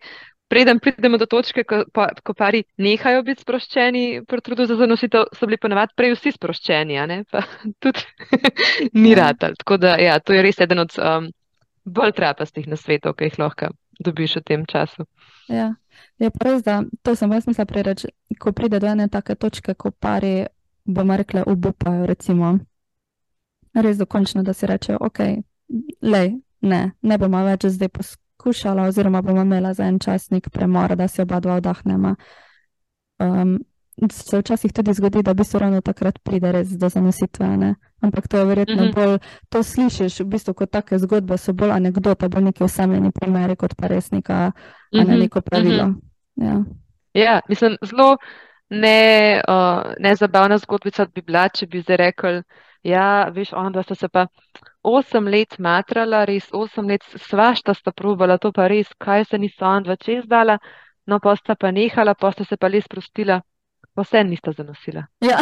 [0.52, 5.30] preden pridemo do točke, ko, pa, ko pari nehajo biti sproščeni pri trudu za zanositev,
[5.32, 7.22] so bili ponavadi prej vsi sproščeni, a ne?
[7.32, 7.44] Pa
[7.82, 8.04] tudi
[9.02, 9.22] ni Ja.
[9.22, 9.56] ratal.
[9.62, 11.30] Tako da, ja, to je res eden od um,
[11.84, 15.06] bolj trapastih nasvetov, ki jih lahko dobiš v tem času.
[15.48, 15.72] Ja,
[16.20, 19.34] je pa res, da to sem jaz mislila prej reči, ko pride do ene take
[19.40, 20.46] točke, ko pari,
[20.84, 22.58] bomo rekli, obupajo, recimo,
[23.74, 25.20] res dokončno, da si rečejo, ok,
[26.02, 27.88] lej, ne, ne bomo več zdaj
[28.42, 32.16] poskušala, oziroma bomo imela za en časnik premor, da si oba dva vdahnema.
[33.18, 33.58] Um,
[34.10, 37.74] se včasih tudi zgodi, da v bistvu ravno takrat pride res do zanositve, ne?
[38.00, 38.92] Ampak to je verjetno Mhm.
[38.92, 43.56] bolj, to slišiš, v bistvu kot take zgodbe so bolj anekdota, bolj neki osamljeni primeri,
[43.56, 44.52] kot pa res neka a
[44.92, 45.94] ne Mhm, neko pravilo.
[46.36, 46.64] Ja.
[47.14, 48.16] Ja, mislim, zelo
[48.70, 52.42] ne, uh, nezabavna zgodbica bi bila, če bi zdaj rekel,
[52.82, 54.26] ja, veš, onda sta se pa
[54.82, 59.64] osem let matrala, res osem let svašta sta probala, to pa res, kaj se niso
[59.66, 60.58] onda čez dala,
[61.06, 63.40] no pa sta pa nehala, pa sta se pa les sprostila,
[63.94, 65.06] pa vse nista zanosila.
[65.20, 65.38] Ja.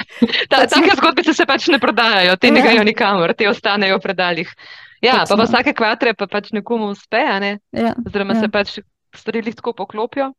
[0.50, 2.66] Ta, take zgodbice se pač ne prodajajo, te ne Ja.
[2.66, 4.54] grejo nikamor, te ostanejo v predaljih.
[5.02, 5.36] Ja, pa Točno.
[5.36, 7.58] pa vsake kvatre pa pač nekomu uspe, ne?
[7.72, 7.94] Ja.
[8.06, 8.40] oziroma Ja.
[8.40, 8.78] se pač
[9.16, 10.32] stvari tako poklopijo.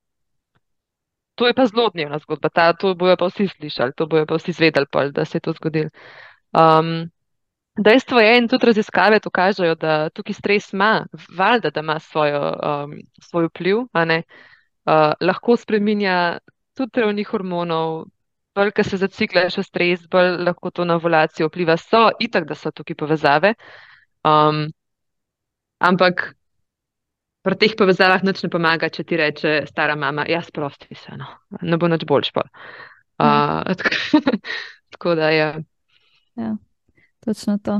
[1.35, 4.37] To je pa zelo dnevna zgodba, ta, to bojo pa vsi slišali, to bojo pa
[4.37, 5.89] vsi zvedeli, pol, da se je to zgodilo.
[6.53, 7.09] Um,
[7.77, 11.05] dejstvo je, in tudi raziskave to kažejo, da tukaj stres ima,
[11.37, 16.37] valjda, da ima svojo, um, svoj vpliv, uh, lahko spreminja
[16.77, 18.05] tudi ravni hormonov,
[18.55, 21.77] bolj, ko se zacikla še stres, bolj lahko to na ovulacijo vpliva.
[21.77, 23.55] So itak, da so tukaj povezave.
[24.23, 24.67] Um,
[25.81, 26.29] ampak
[27.43, 31.27] pri teh povezavah nič ne pomaga, če ti reče stara mama, ja, sprosti se, no,
[31.61, 32.31] ne bo nič boljš.
[32.37, 34.21] Uh, tako,
[34.95, 35.47] tako da je.
[37.25, 37.75] Točno to.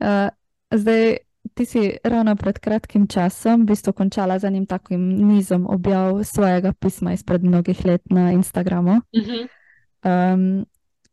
[0.00, 0.28] Uh,
[0.70, 1.16] zdaj,
[1.54, 6.72] ti si ravno pred kratkim časom v bistvu končala z enim takim nizom objav svojega
[6.72, 8.92] pisma izpred mnogih let na Instagramu.
[8.92, 9.48] Uh -huh.
[10.04, 10.66] Um,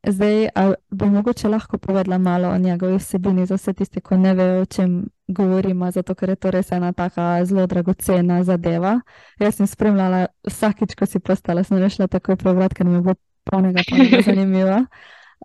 [0.07, 0.49] zdaj,
[0.91, 4.65] bi mogoče lahko povedala malo o njegovi vsebini za vse tiste, ki ne vejo, o
[4.65, 9.01] čem govorimo, zato ker je to res ena taka zelo dragocena zadeva.
[9.39, 13.15] Jaz sem spremljala vsakič, ko si postala, sem rešila takoj prebrati, ker mi je bilo
[13.43, 14.85] polnega, polnega zanimivo.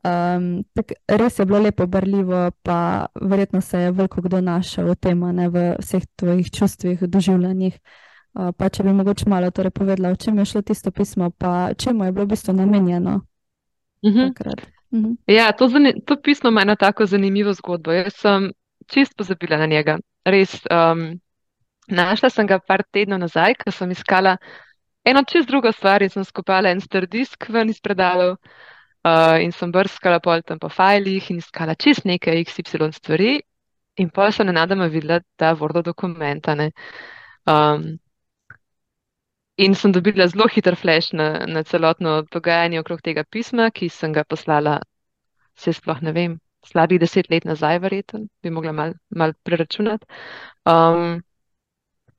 [0.07, 4.97] Um, tak, res je bilo lepo, brljivo, pa verjetno se je veliko kdo našel v
[5.03, 7.79] tem, ne v vseh tvojih čustvih, doživljanjih.
[8.37, 11.73] Uh, pa če bi mogoče malo torej povedala, o čem je šlo tisto pismo, pa
[11.75, 13.23] čemu je bilo v bistvu namenjeno
[14.03, 14.35] Uh -huh.
[14.35, 14.66] takrat.
[14.92, 15.12] Mhm.
[15.27, 15.69] Ja, to,
[16.07, 17.92] to pismo ima eno tako zanimivo zgodbo.
[17.92, 18.53] Jaz sem
[18.87, 19.99] čist pozabila na njega.
[20.25, 21.21] Res, um,
[21.88, 24.37] našla sem ga par tednov nazaj, ko sem iskala
[25.05, 28.37] eno čist drugo stvar in sem skupala en star disk ven iz predalov
[29.07, 33.37] uh, in sem brskala pol tam po fajlih in iskala čist nekaj XY stvari
[34.03, 36.73] in pol sem nenadoma videla ta Word dokument, a ne.
[37.47, 37.97] Um,
[39.64, 44.12] In sem dobila zelo hiter flash na, na celotno dogajanje okrog tega pisma, ki sem
[44.12, 44.75] ga poslala,
[45.57, 46.35] se sploh ne vem,
[46.71, 50.05] slabih deset let nazaj, verjetno, bi mogla mal, mal preračunati.
[50.69, 51.23] Um,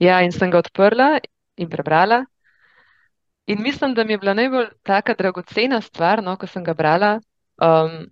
[0.01, 1.11] ja, in sem ga odprla
[1.61, 2.23] in prebrala.
[3.47, 7.19] In mislim, da mi je bila najbolj taka dragocena stvar, no, ko sem ga brala,
[7.63, 8.05] um,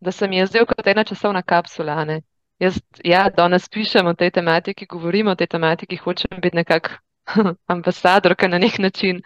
[0.00, 2.04] da se mi je zdel kot ena časovna kapsula.
[2.04, 2.20] ne.
[2.58, 6.90] Jaz, ja, danes pišem o tej tematiki, govorim o tej tematiki, hočem biti nekako
[7.74, 9.22] ambasadorka na nek način,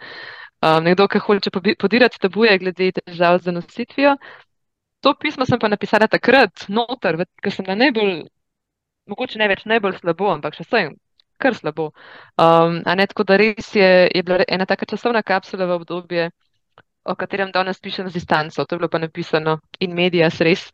[0.61, 4.17] um, nekdo, ki hoče podirati tabuje glede težav z zanositvijo.
[5.01, 8.25] To pismo sem pa napisala takrat, noter, ko sem na najbolj,
[9.07, 10.89] mogoče ne več najbolj slabo, ampak še vsaj
[11.37, 11.91] kar slabo.
[12.37, 16.29] Um, ne tako, da res je, je bila ena taka časovna kapsula v obdobje,
[17.05, 18.65] o katerem danes pišem z distanco.
[18.65, 20.71] To je bilo pa napisano in medijas res.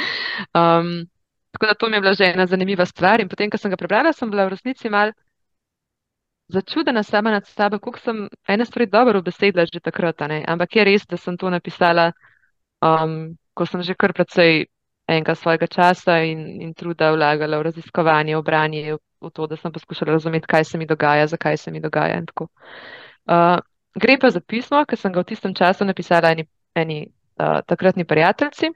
[0.54, 1.08] um,
[1.50, 3.20] Tako da to mi je bila že ena zanimiva stvar.
[3.20, 5.12] In potem, ko sem ga prebrala, sem bila v resnici mal
[6.48, 10.22] začudena sama nad sabo, koliko sem ene stvari dobro besedila že takrat.
[10.22, 12.12] Ampak je res, da sem to napisala,
[12.82, 14.66] um, ko sem že kar precej
[15.10, 19.72] enega svojega časa in, in truda vlagala v raziskovanje, v branje, v, to, da sem
[19.72, 22.22] poskušala razumeti, kaj se mi dogaja, zakaj se mi dogaja.
[22.40, 23.58] Uh,
[23.94, 28.06] gre pa za pismo, ki sem ga v tistem času napisala eni, eni uh, takratni
[28.06, 28.70] prijateljici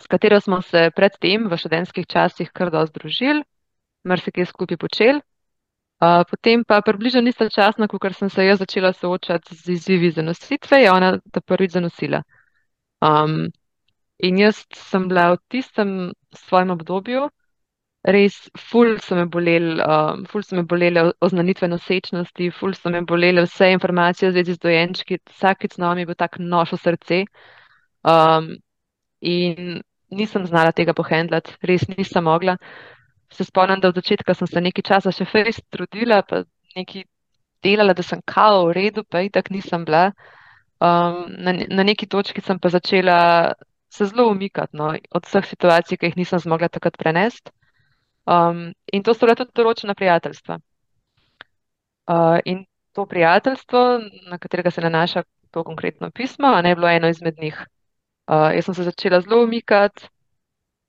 [0.00, 3.42] s katero smo se predtem v študentskih časih kar dosti družili,
[4.04, 5.20] marsikaj skupaj počeli.
[5.98, 10.92] Uh, potem pa približno istočasno, ko sem se jaz začela soočati z izzivi zanositve, je
[10.92, 12.22] ona ta prvič zanosila.
[13.02, 13.50] Um,
[14.18, 15.90] in jaz sem bila v tistem
[16.34, 17.28] svojem obdobju,
[18.06, 18.36] res,
[18.70, 23.44] ful so me boleli, um, ful so me bolele oznanitve nosečnosti, ful so me bolele
[23.46, 27.20] vse informacije v zvezi z dojenčki, vsakeč z nami bo tak noš v srce.
[28.06, 28.56] Um,
[29.20, 32.56] in nisem znala tega pohendlati, res nisem mogla.
[33.30, 36.44] Se spomnim, da od začetka sem se nekaj časa še fejs trudila, pa
[36.76, 37.04] nekaj
[37.62, 40.12] delala, da sem kao v redu, pa itak nisem bila.
[40.78, 43.52] Um, na, na neki točki sem pa začela
[43.98, 47.52] se zelo umikati no, od vseh situacij, ki jih nisem zmogla takrat prenesti.
[48.28, 50.58] Um, in to so bila tudi določena prijateljstva.
[52.08, 52.64] Uh, in
[52.96, 53.82] to prijateljstvo,
[54.30, 57.58] na katerega se nanaša to konkretno pismo, ne bilo eno izmed njih.
[58.28, 60.08] Uh, jaz sem se začela zelo umikati,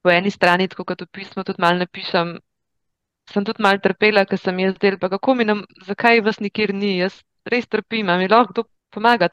[0.03, 2.35] po eni strani, tako kot v pismu, tudi malo napišem.
[3.31, 6.73] Sem tudi malo trpela, ker sem jaz del, pa kako mi nam, zakaj vas nikjer
[6.73, 9.29] ni, jaz res trpim, mi lahko kdo pomaga,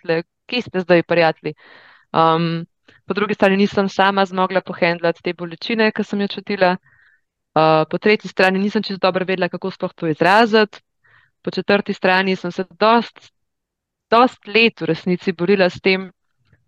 [0.46, 1.54] kje ste zdaj, prijatelji.
[2.12, 2.66] Um,
[3.06, 6.76] po drugi strani nisem sama zmogla pohendlati te bolečine, ki sem jo čutila.
[7.56, 10.82] Uh, po tretji strani nisem čisto dobro vedela, kako sploh to izraziti.
[11.42, 13.30] Po četrti strani sem se dost,
[14.10, 16.10] dost let v resnici borila s tem,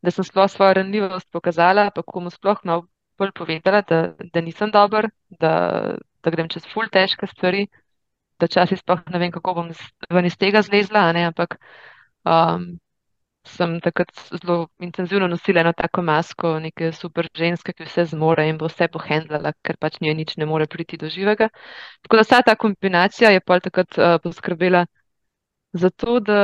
[0.03, 2.87] da sem sploh svojo ranljivost pokazala, pa komu sploh malo
[3.19, 7.67] bolj povedala, da, da nisem dober, da, da grem čez ful težke stvari,
[8.39, 9.73] da časi sploh ne vem, kako bom
[10.15, 11.59] ven iz tega zlezla, ne, ampak
[12.23, 12.79] um,
[13.49, 18.59] sem takrat zelo intenzivno nosila eno tako masko, neke super ženske, ki vse zmore in
[18.61, 21.49] bo vse pohendlala, ker pač nje nič ne more priti do živega.
[22.05, 24.85] Tako da vsa ta kombinacija je pol takrat uh, poskrbela
[25.73, 26.41] za to, da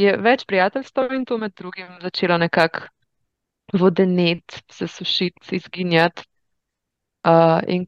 [0.00, 2.88] je več prijateljstv in to med drugim začelo nekako
[3.72, 6.26] vodeneti, se sušiti, izginjati.
[7.26, 7.86] Uh, in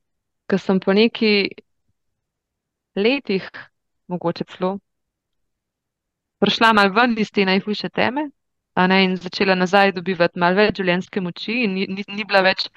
[0.51, 1.49] ko sem po neki
[2.97, 3.49] letih,
[4.13, 4.77] mogoče celo,
[6.43, 8.29] prišla malo ven iz te najhujše teme.
[8.77, 12.71] Ne, in začela nazaj dobivati malo več življenjske moči, in ni, ni, ni bila več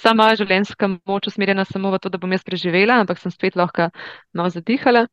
[0.00, 3.90] sama življenjska moč usmerjena samo v to, da bom jaz preživela, ampak sem spet lahko
[4.32, 5.04] malo zadihala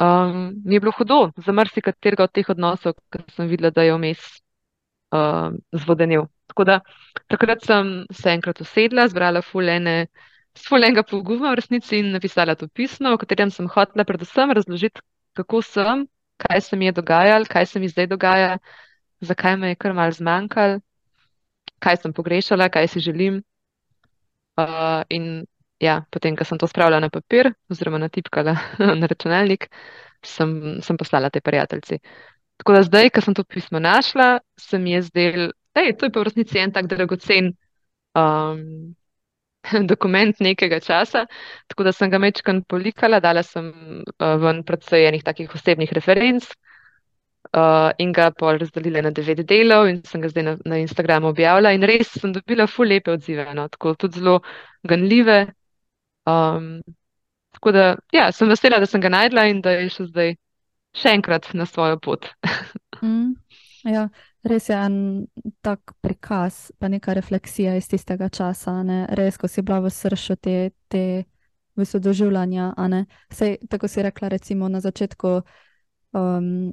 [0.00, 3.94] um, mi je bilo hudo za marsikaterega od teh odnosov, ker sem videla, da je
[3.94, 4.20] vmes
[5.12, 6.26] um, zvodenil.
[6.50, 6.80] Tako da
[7.28, 10.06] takrat sem se enkrat usedla, zbrala fulene.
[10.54, 15.00] Svojenega poguma v resnici in napisala to pismo, v katerem sem hotela predvsem razložiti,
[15.38, 16.08] kako sem,
[16.40, 18.58] kaj se mi je dogajalo, kaj se mi zdaj dogaja,
[19.20, 20.80] zakaj me je kar mal zmanjkalo,
[21.78, 23.42] kaj sem pogrešala, kaj si želim.
[24.60, 25.46] Uh, in
[25.80, 28.56] ja, potem, ko sem to spravila na papir, oziroma natipkala
[29.00, 29.70] na računalnik,
[30.24, 32.00] sem, sem poslala te prijateljici.
[32.60, 36.10] Tako da zdaj, ko sem to pismo našla, se mi je zdel, da je to
[36.12, 37.54] v resnici en tak dragocen
[38.12, 38.92] um,
[39.92, 41.26] dokument nekega časa.
[41.68, 46.48] Tako da sem ga mečkan polikala, dala sem uh, ven predvsej enih takih osebnih referenc.
[47.56, 51.32] Uh, in ga pol razdelila na devet delov, in sem ga zdaj na, na Instagramu
[51.32, 51.72] objavila.
[51.74, 53.64] In res sem dobila fu lepe odzive, no?
[53.72, 54.36] tako tudi zelo
[54.86, 55.48] ganljive,
[56.24, 56.82] Um,
[57.50, 60.34] tako da, ja, sem vesela, da sem ga najdla in da je še zdaj
[60.96, 62.28] še enkrat na svojo pot.
[63.02, 63.32] mm,
[63.88, 64.08] ja,
[64.44, 65.26] res je en
[65.60, 68.82] tak prikaz, pa neka refleksija iz tistega časa.
[68.82, 69.06] Ne?
[69.16, 71.24] Res, ko si bila v srcu te, te
[71.76, 72.74] doživljanja.
[73.32, 75.42] Sej, tako si rekla, recimo na začetku.
[76.12, 76.72] Um,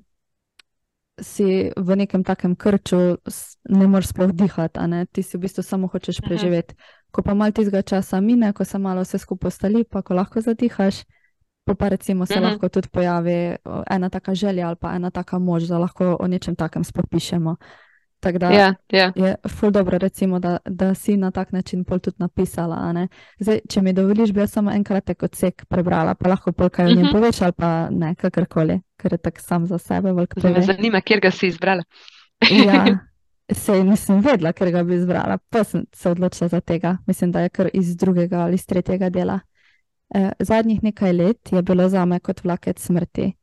[1.18, 3.18] Si v nekem takem krču,
[3.74, 4.78] ne moreš sploh dihati,
[5.10, 6.76] ti si v bistvu samo hočeš preživeti.
[6.78, 10.14] -huh ko pa malo tistega časa mine, ko se malo vse skupaj ostali, pa ko
[10.14, 11.04] lahko zadihaš,
[11.68, 12.46] pa, pa recimo se uh mhm.
[12.46, 12.52] -huh.
[12.52, 13.56] lahko tudi pojavi
[13.90, 17.56] ena taka želja ali pa ena taka moč, da lahko o nečem takem spopišemo.
[18.20, 19.12] Tako da yeah, yeah.
[19.16, 23.06] je ful dobro, recimo, da, da si na tak način pol tudi napisala.
[23.40, 26.90] Zdaj, če mi dovoliš, bi jaz samo enkrat odsek prebrala, pa lahko pol kaj o
[26.90, 27.10] njem uh mhm.
[27.10, 27.20] -huh.
[27.20, 30.10] poveš ali pa ne, kakorkoli, ker je tak sam za sebe.
[30.38, 31.84] Zdaj me zanima, kjer ga si izbrala.
[32.66, 32.98] ja,
[33.64, 36.98] se nisem vedela, ker ga bi izbrala, pa sem se odločila za tega.
[37.08, 39.40] Mislim, da je kar iz drugega ali iz tretjega dela.
[40.16, 43.34] E, zadnjih nekaj let je bilo za me kot vlakec smrti.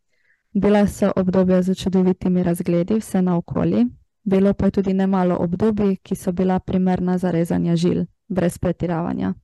[0.52, 3.86] Bila so obdobja z čudovitimi razgledi, vse naokoli,
[4.24, 9.34] bilo pa je tudi nemalo obdobij, ki so bila primerna za rezanje žil, brez pretiravanja.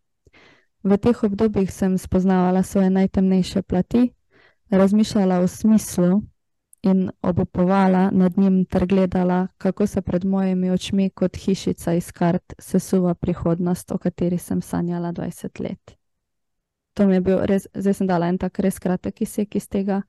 [0.82, 4.12] v teh obdobjih sem spoznavala svoje najtemnejše plati,
[4.70, 6.22] razmišljala o smislu
[6.82, 12.54] in obupovala nad njim ter gledala, kako se pred mojimi očmi kot hišica iz kart
[12.58, 15.99] sesuva prihodnost, o kateri sem sanjala 20 let.
[16.94, 20.02] To mi je bil res, zdaj sem dala en tak res kratek izsek iz tega.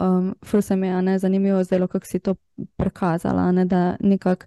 [0.00, 2.34] Um, ful se mi je ne, zanimivo zdelo, kako si to
[2.76, 4.46] prikazala, ne, da nekako,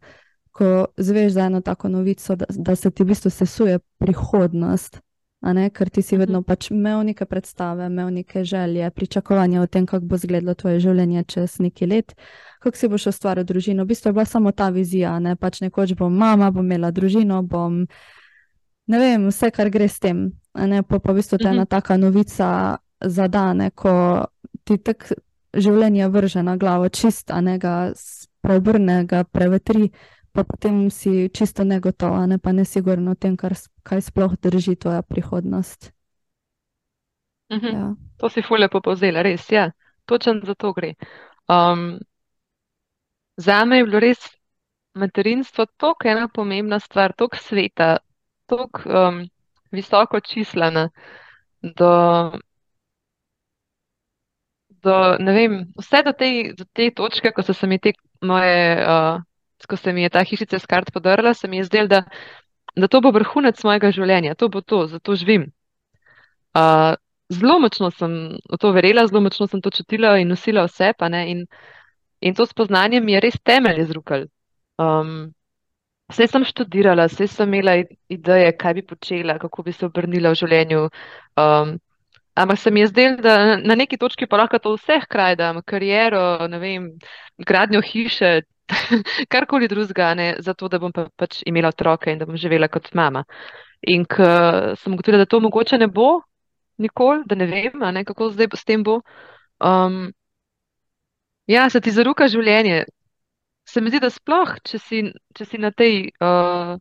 [0.52, 5.00] ko zveš za eno tako novico, da, da se ti v bistvu sesuje prihodnost,
[5.42, 6.20] ne, ker ti si Mhm.
[6.20, 10.80] vedno pač imel neke predstave, imel neke želje, pričakovanja o tem, kako bo izgledalo tvoje
[10.80, 12.16] življenje čez neki let,
[12.60, 13.84] kako si boš ustvaril družino.
[13.84, 17.44] V bistvu je bila samo ta vizija, ne pač nekoč bom mama, bom imela družino,
[17.44, 17.88] bom
[18.88, 20.32] ne vem, vse, kar gre s tem.
[20.58, 21.48] Ne, pa, pa v bistvu Mhm.
[21.48, 24.26] ena taka novica zadane, ko
[24.64, 25.14] ti tak
[25.54, 27.92] življenje vrže na glavo, čist, a ne ga
[28.42, 29.92] preobrne, ga prevetri,
[30.32, 33.54] pa potem si čisto negotova, ne pa nesigurno o tem, kar,
[33.84, 35.92] kaj sploh drži tvoja prihodnost.
[37.52, 37.68] Mhm.
[37.68, 37.96] Ja.
[38.18, 39.72] To si fulje povzela, res, ja.
[40.06, 40.94] Točno za to gre.
[41.48, 42.00] Um,
[43.38, 44.18] zame je bilo res
[44.96, 47.98] materinstvo tako ena pomembna stvar, tako sveta,
[48.46, 49.30] tako um,
[49.72, 50.90] visoko čislana,
[51.62, 51.92] do,
[54.84, 58.84] do, ne vem, vse do te, do te točke, ko so se mi te moje,
[58.84, 59.22] uh,
[59.68, 62.04] ko se mi je ta hišica s kart podrla, se mi je zdelo, da,
[62.76, 65.50] da to bo vrhunec mojega življenja, to bo to, zato živim.
[66.58, 66.96] Uh,
[67.30, 71.24] zelo močno sem v to verjela, zelo močno sem to čutila in nosila vse, ne,
[71.32, 71.46] in,
[72.22, 74.28] in to spoznanje mi je res temelj izrukal.
[74.78, 75.34] Um,
[76.08, 77.74] Vse sem študirala, vse sem imela
[78.10, 80.84] ideje, kaj bi počela, kako bi se obrnila v življenju.
[81.38, 81.74] Um,
[82.40, 85.62] ampak se mi je zdelo, da na- neki točki pa lahko to vse hkrati dam,
[85.66, 86.92] kariero, vem,
[87.38, 88.42] gradnjo hiše,
[89.34, 93.24] karkoli drugega, zato da bom pa, pač imela otroke in da bom živela kot mama.
[93.88, 94.24] In ko
[94.80, 96.22] sem ugotovila, da to mogoče ne bo
[96.78, 99.02] nikoli, da ne vem, ne, kako zdaj s tem bo.
[99.60, 100.14] Um,
[101.48, 102.86] ja, se ti zaruka življenje.
[103.68, 105.02] Se mi zdi, da sploh, če si,
[105.36, 106.78] če si na tej uh,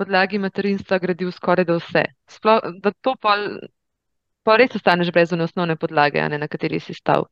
[0.00, 2.04] podlagi materinstva gradil skoraj da vse,
[2.36, 3.36] sploh, da to pa,
[4.46, 7.28] pa res ostaneš brez one osnovne podlage, ne, na kateri si stal.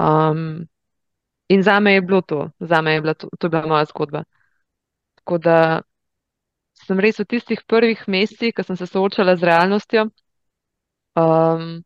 [0.00, 0.68] Um,
[1.50, 4.24] in zame je bilo to, zame je bila to, to je bila moja zgodba.
[5.20, 5.58] Tako da
[6.86, 10.06] sem res v tistih prvih mesecih, ko sem se soočala z realnostjo,
[11.18, 11.82] um,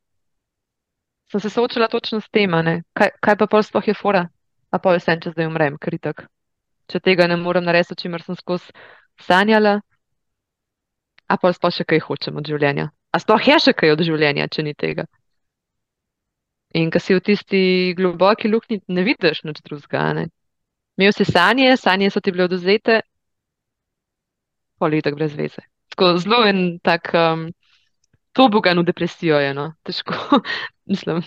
[1.33, 2.53] sem se soočala točno s tem,
[2.93, 4.29] kaj, kaj pa pol sploh je fora,
[4.75, 6.27] a pa vse, če zdaj umrem, ker itak.
[6.91, 8.75] Če tega ne morem narediti, o čemer sem skozi
[9.23, 9.79] sanjala,
[11.31, 12.91] a pa sploh še kaj hočem od življenja.
[13.15, 15.07] A sploh je še kaj od življenja, če ni tega.
[16.75, 17.61] In ko si v tisti
[17.95, 20.27] globoki luknji, ne vidiš nič drugega.
[20.99, 23.01] Imel si sanje, sanje so ti bile odvzete,
[24.83, 25.63] pol je tako brez veze.
[25.95, 27.47] Tako zelo en tak, um,
[28.35, 29.71] to bogan v depresijo je, no.
[29.87, 30.19] Težko,
[30.91, 31.23] mislim,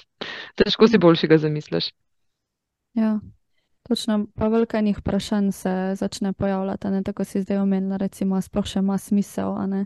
[0.59, 1.93] težko si boljšega zamisliš.
[2.99, 3.15] Ja,
[3.87, 4.25] točno.
[4.35, 8.79] Pa veliko enih vprašanj se začne pojavljati, ne tako si zdaj omenila, recimo, sploh še
[8.79, 9.85] ima smisel, a ne.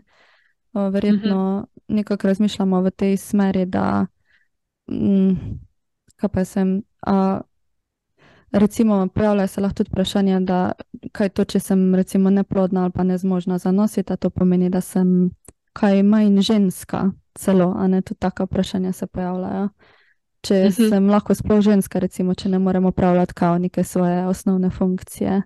[0.72, 4.06] O, Verjetno nekako razmišljamo v tej smeri, da,
[4.90, 5.58] mm,
[6.16, 7.40] kaj pa sem, a,
[8.52, 10.72] recimo, pojavljajo se lahko tudi vprašanja, da
[11.12, 14.80] kaj to, če sem recimo neplodna ali pa nezmožna za nositi, a to pomeni, da
[14.80, 15.30] sem
[15.72, 19.68] kaj manj ženska celo, a ne, tudi taka vprašanja se pojavljajo.
[20.42, 20.88] Če Mhm.
[20.90, 25.42] sem lahko sploh ženska, recimo, če ne morem opravljati kao neke svoje osnovne funkcije,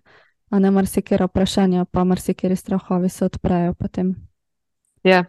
[0.50, 4.14] a ne marsikera vprašanja, pa marsikeri strahovi se odprejo potem.
[5.04, 5.24] Ja.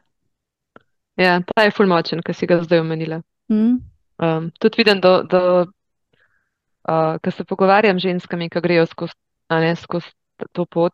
[1.18, 3.22] Ja, ta je ful močen, ki si ga zdaj omenila.
[3.49, 3.82] Mm?
[4.18, 5.65] Um, tudi vidim, da, da
[6.88, 9.13] uh, ko se pogovarjam z ženskami, ki grejo skozi,
[9.49, 10.07] ne, skozi
[10.53, 10.93] to pot,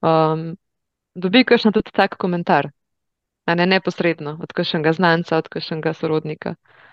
[0.00, 0.56] um,
[1.14, 2.70] dobi kakšen tudi tak komentar,
[3.46, 6.50] a ne neposredno, od kakšnega znanca, od kakšnega sorodnika.
[6.50, 6.91] Uh,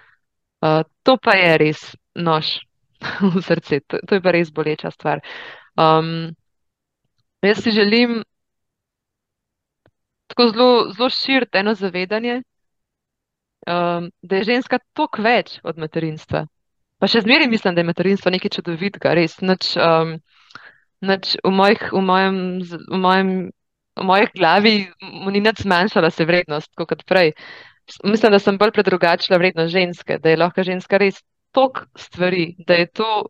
[1.03, 1.85] to pa je res
[2.15, 2.59] nož
[3.35, 5.23] v srce, to, to je pa res boleča stvar.
[5.79, 6.35] Um,
[7.41, 8.23] jaz si želim
[10.27, 12.41] tako zelo, zelo širiti eno zavedanje,
[13.67, 16.45] um, da je ženska toliko več od materinstva.
[16.99, 19.37] Pa še zmeraj mislim, da je materinstvo nekaj čudovitega, res.
[19.41, 20.17] Nič, um,
[21.01, 23.31] nič v, mojih, v, mojem, v, mojem,
[23.95, 27.31] v mojih glavi mu ni nič zmanjšala se vrednost, kot prej.
[28.03, 31.21] Mislim, da sem bolj predrugačila vrednost ženske, da je lahko ženska res
[31.51, 33.25] toliko stvari, da je to,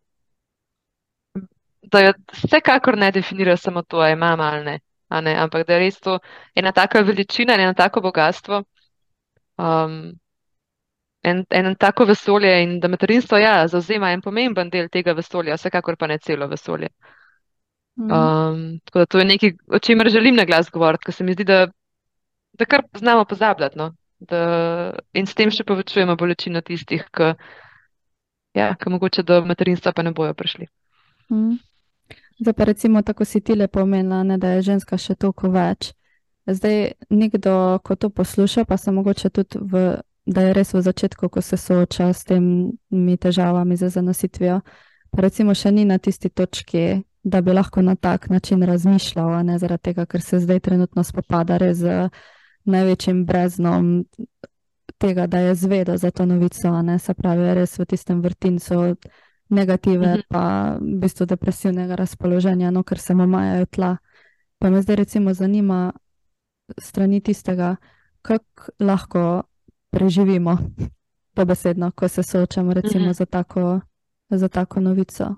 [1.81, 4.79] da jo vsekakor ne definira samo to, a je mama ali ne,
[5.21, 6.19] ne, ampak da je res to
[6.55, 8.63] ena taka veličina in eno tako bogatstvo.
[9.57, 10.19] Um,
[11.21, 15.97] en, en tako vesolje in da materinstvo, ja, zauzema en pomemben del tega vesolja, vsekakor
[15.99, 16.87] pa ne celo vesolje.
[17.99, 18.11] Mm.
[18.11, 21.33] Um, tako da to je nekaj, o čemer želim na glas govoriti, ker se mi
[21.33, 21.67] zdi, da,
[22.53, 23.77] da kar znamo pozabljati.
[23.77, 23.91] No?
[24.19, 24.41] Da,
[25.15, 27.31] in s tem še povečujemo bolečino tistih, ki
[28.57, 30.67] ja, mogoče do materinstva pa ne bojo prišli.
[31.31, 31.55] Mm.
[32.39, 35.93] Zdaj pa recimo tako si ti lepo omenila, da je ženska še toliko več.
[36.47, 41.29] Zdaj nekdo, ko to posluša, pa se mogoče tudi, v, da je res v začetku,
[41.29, 44.61] ko se sooča s temi težavami za zanositvijo,
[45.11, 49.59] pa recimo še ni na tisti točki, da bi lahko na tak način razmišljal, ne
[49.59, 52.09] zaradi tega, ker se zdaj trenutno spopada res z
[52.65, 54.05] največjim breznom
[54.97, 58.95] tega, da je zvedel za to novico, ne se pravi, res v tistem vrtincu
[59.49, 60.23] negative, mm -hmm.
[60.29, 63.97] pa v bistvu depresivnega razpoloženja, no, ker se mu majajo tla.
[64.59, 65.93] Pa me zdaj recimo zanima,
[66.77, 67.75] strani tistega,
[68.21, 69.43] kako lahko
[69.89, 70.57] preživimo
[71.35, 73.17] to besedno, ko se soočamo recimo mm -hmm.
[73.17, 73.79] za, tako,
[74.29, 75.35] za tako novico.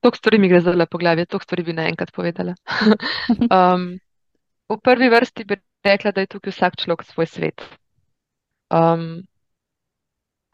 [0.00, 2.54] To stvari mi gre zelo po glavi, to stvari bi naenkrat povedala.
[3.56, 3.98] um,
[4.70, 7.66] v prvi vrsti bi rekla, da je tukaj vsak človek svoj svet.
[8.70, 9.26] Um,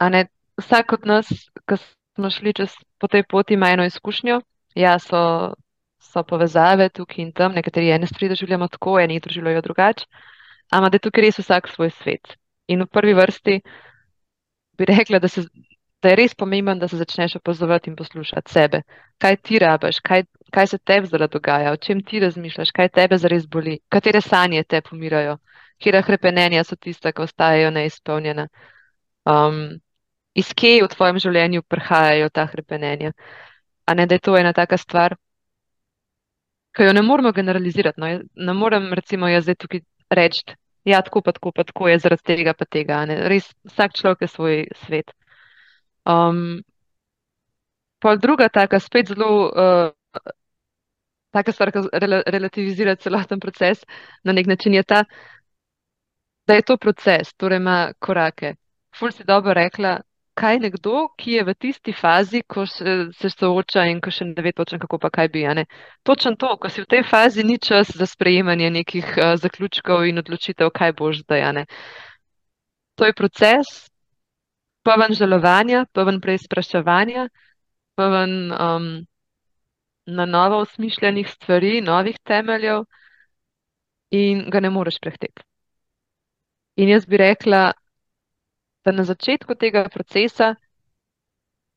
[0.01, 0.25] ne,
[0.57, 1.31] vsak od nas,
[1.69, 1.79] ki
[2.17, 4.41] smo šli čez po tej poti, ima eno izkušnjo.
[4.75, 5.53] Ja, so
[5.99, 10.05] so povezave tukaj in tam, nekateri ene stvari doživljamo tako, eni doživljajo drugače,
[10.71, 12.37] ampak da je tukaj res vsak svoj svet.
[12.67, 13.61] In v prvi vrsti
[14.77, 15.43] bi rekla, da, se,
[16.01, 18.81] da je res pomemben, da se začneš opazovati in poslušati sebe.
[19.17, 20.23] Kaj ti rabaš, kaj,
[20.53, 24.63] kaj se tebi zdaj dogaja, o čem ti razmišljaš, kaj tebe zares boli, katere sanje
[24.63, 25.37] te pomirajo,
[25.81, 28.47] kje hrepenenja so tiste, ki ostajajo neizpolnjena.
[29.25, 29.79] Um,
[30.37, 33.11] iz kje v tvojem življenju prihajajo ta hrepenenja.
[33.87, 35.15] A ne, da je to ena taka stvar,
[36.77, 38.01] ki jo ne moramo generalizirati.
[38.01, 38.09] No.
[38.35, 39.81] Ne morem, recimo, jaz zdaj tukaj
[40.13, 40.53] reči, da
[40.91, 43.01] ja, je tako, pa tako, pa tako je zaradi tega, pa tega.
[43.31, 45.16] Res vsak človek je svoj svet.
[46.07, 46.63] Um,
[47.99, 49.91] pol druga taka, spet zelo uh,
[51.35, 53.83] taka stvar, ki rel relativizira celoten proces,
[54.23, 55.03] na nek način je ta,
[56.47, 58.55] da je to proces, torej ima korake.
[58.95, 59.97] Ful si dobro rekla,
[60.37, 64.45] kaj nekdo, ki je v tisti fazi, ko se, se sooča in ko še ne
[64.45, 65.43] ve točno, kako pa kaj bi.
[66.05, 70.21] Točno to, ko si v tej fazi, ni čas za sprejemanje nekih uh, zaključkov in
[70.23, 71.65] odločitev, kaj boš zdaj.
[72.97, 73.89] To je proces,
[74.87, 77.27] poven žalovanja, poven preizpraševanja,
[77.99, 78.85] poven um,
[80.07, 82.85] na novo osmišljenih stvari, novih temeljev
[84.11, 85.43] in ga ne moreš prehteti.
[86.77, 87.73] In jaz bi rekla,
[88.85, 90.53] da na začetku tega procesa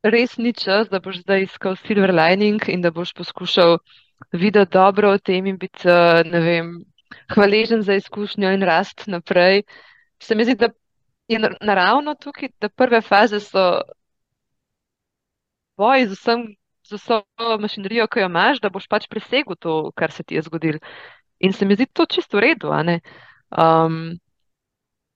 [0.02, 3.78] res ni čas, da boš zdaj iskal silver lining in da boš poskušal
[4.32, 5.88] videti dobro o tem in biti,
[6.30, 6.70] ne vem,
[7.34, 9.64] hvaležen za izkušnjo in rast naprej.
[10.22, 10.70] Se mi zdi, da
[11.30, 13.64] je naravno tukaj, da prve faze so
[15.78, 16.42] boj z vsem,
[16.84, 17.22] z vso
[17.60, 20.80] mašinerijo, ki jo imaš, da boš pač presegel to, kar se ti je zgodilo.
[21.40, 22.72] In se mi zdi to čisto v redu.
[22.74, 24.18] Um,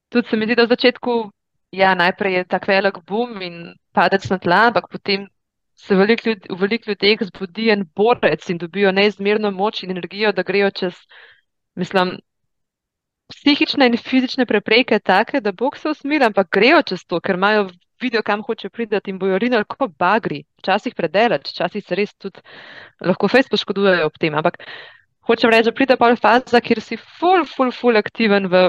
[0.09, 1.17] tudi se mi zdi, da v začetku
[1.75, 5.27] ja, najprej je tak velik boom in padec na tla, ampak potem
[5.75, 10.33] se v veliko ljud, velik ljudeh zbudi en borec in dobijo neizmerno moč in energijo,
[10.33, 10.95] da grejo čez,
[11.75, 12.19] mislim,
[13.33, 17.69] psihične in fizične prepreke take, da Bog se usmira, ampak grejo čez to, ker imajo
[18.03, 22.41] vidijo, kam hoče priti in bojo rinili kot bagri, včasih predelač, včasih se res tudi
[23.01, 24.61] lahko fejs poškodujejo ob tem, ampak
[25.27, 28.69] hočem reči, da pride pa v faza, kjer si full, full, full aktiven v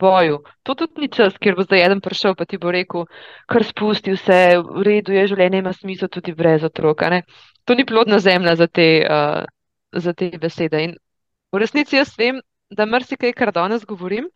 [0.00, 0.40] boju.
[0.62, 3.06] To tudi ni čas, kjer bo zdaj eden prišel, pa ti bo rekel,
[3.50, 7.10] kar spusti vse, v redu je, življenje ima smisel tudi brez otroka.
[7.10, 7.24] Ne?
[7.68, 9.42] To ni plodna zemlja za te, uh,
[9.92, 10.84] za te besede.
[10.86, 10.96] In
[11.52, 14.28] v resnici jaz vem, da marsikaj, kar danes govorim,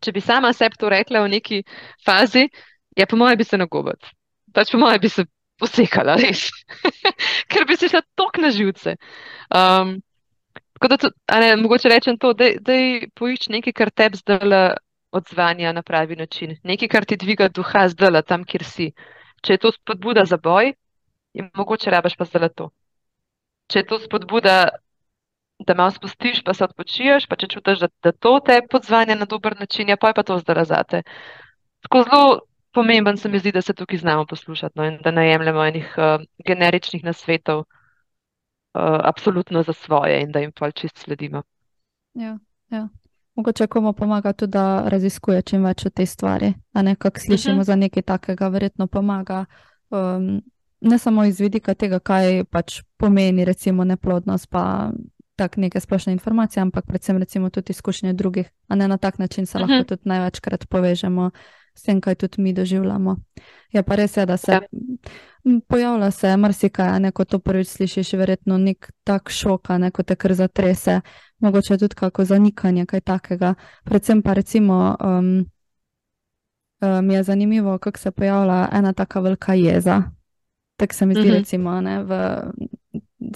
[0.00, 1.62] če bi sama sebi to rekla v neki
[2.06, 2.48] fazi,
[2.96, 4.12] je po mojem bi se nagobat.
[4.54, 5.26] Pač po mojem bi se
[5.60, 6.48] posekala, res.
[7.50, 8.96] ker bi se šla tok na živce.
[9.52, 9.98] Um,
[10.80, 11.08] Tako da, to,
[11.40, 14.70] ne, mogoče rečem to, da je poišč nekaj, kar te zdaj
[15.12, 18.86] odzvanja na pravi način, nekaj, kar ti dviga duha zdaj tam, kjer si.
[19.44, 20.72] Če je to spodbuda za boj,
[21.36, 22.70] je mogoče rabaš pa zdaj to.
[23.68, 24.56] Če je to spodbuda,
[25.66, 29.26] da malo spustiš, pa se odpočiješ, pa če čutiš, da, da to te podzvanja na
[29.28, 31.02] dober način, ja, pa je pa to zdaj zate.
[31.80, 32.40] Tako zelo
[32.72, 36.24] pomemben se mi zdi, da se tukaj znamo poslušati no, in da najemljamo enih uh,
[36.46, 37.64] generičnih nasvetov.
[38.74, 41.42] Eh, absolutno za svoje in da jim pač čist sledimo.
[42.14, 42.38] Ja,
[42.70, 42.88] ja.
[43.34, 46.52] Mogoče komu pomaga tudi, da raziskuje čim več o tej stvari.
[46.74, 47.62] Nekako slišimo uh mhm.
[47.62, 47.66] -huh.
[47.66, 49.44] za nekaj takega, verjetno pomaga.
[49.90, 50.42] Um,
[50.80, 54.90] ne samo iz vidika tega, kaj pač pomeni, recimo, neplodnost, pa
[55.40, 58.50] tako neke splošne informacije, ampak predvsem recimo tudi izkušnje drugih.
[58.68, 59.68] A ne na tak način se uh -huh.
[59.68, 59.88] lahko mhm.
[59.88, 61.30] tudi največkrat povežemo
[61.74, 63.16] s tem, kaj tudi mi doživljamo.
[63.72, 64.60] Je pa res, je, da se ja.
[65.68, 71.00] pojavlja se marsikaj, neko to prvič slišiš, verjetno nek tak šok, neko te kar zatrese,
[71.38, 73.54] mogoče tudi kako zanikanje, kaj takega.
[73.84, 74.96] Predvsem pa recimo.
[75.00, 75.46] Um,
[76.82, 80.02] Mi um, je zanimivo, kako se pojavlja ena tako velika jeza.
[80.76, 81.34] Tako se mi zdi, uh mhm.
[81.34, 81.38] -huh.
[81.38, 82.36] recimo, ne, v,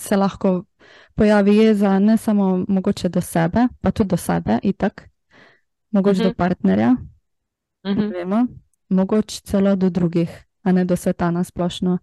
[0.00, 0.64] se lahko
[1.14, 5.10] pojavi jeza ne samo mogoče do sebe, pa tudi do sebe, itak,
[5.90, 6.24] mogoče uh -huh.
[6.24, 6.36] do mhm.
[6.36, 6.96] partnerja,
[7.84, 8.12] uh -huh.
[8.12, 8.46] vemo,
[8.88, 11.98] mogoče celo do drugih, a ne do sveta na splošno,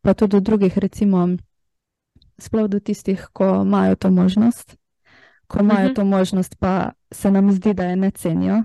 [0.00, 1.28] pa tudi do drugih, recimo,
[2.38, 4.76] sploh do tistih, ko imajo to možnost,
[5.46, 5.90] ko imajo uh mhm.
[5.92, 5.96] -huh.
[5.96, 8.62] to možnost, pa se nam zdi, da je ne cenijo,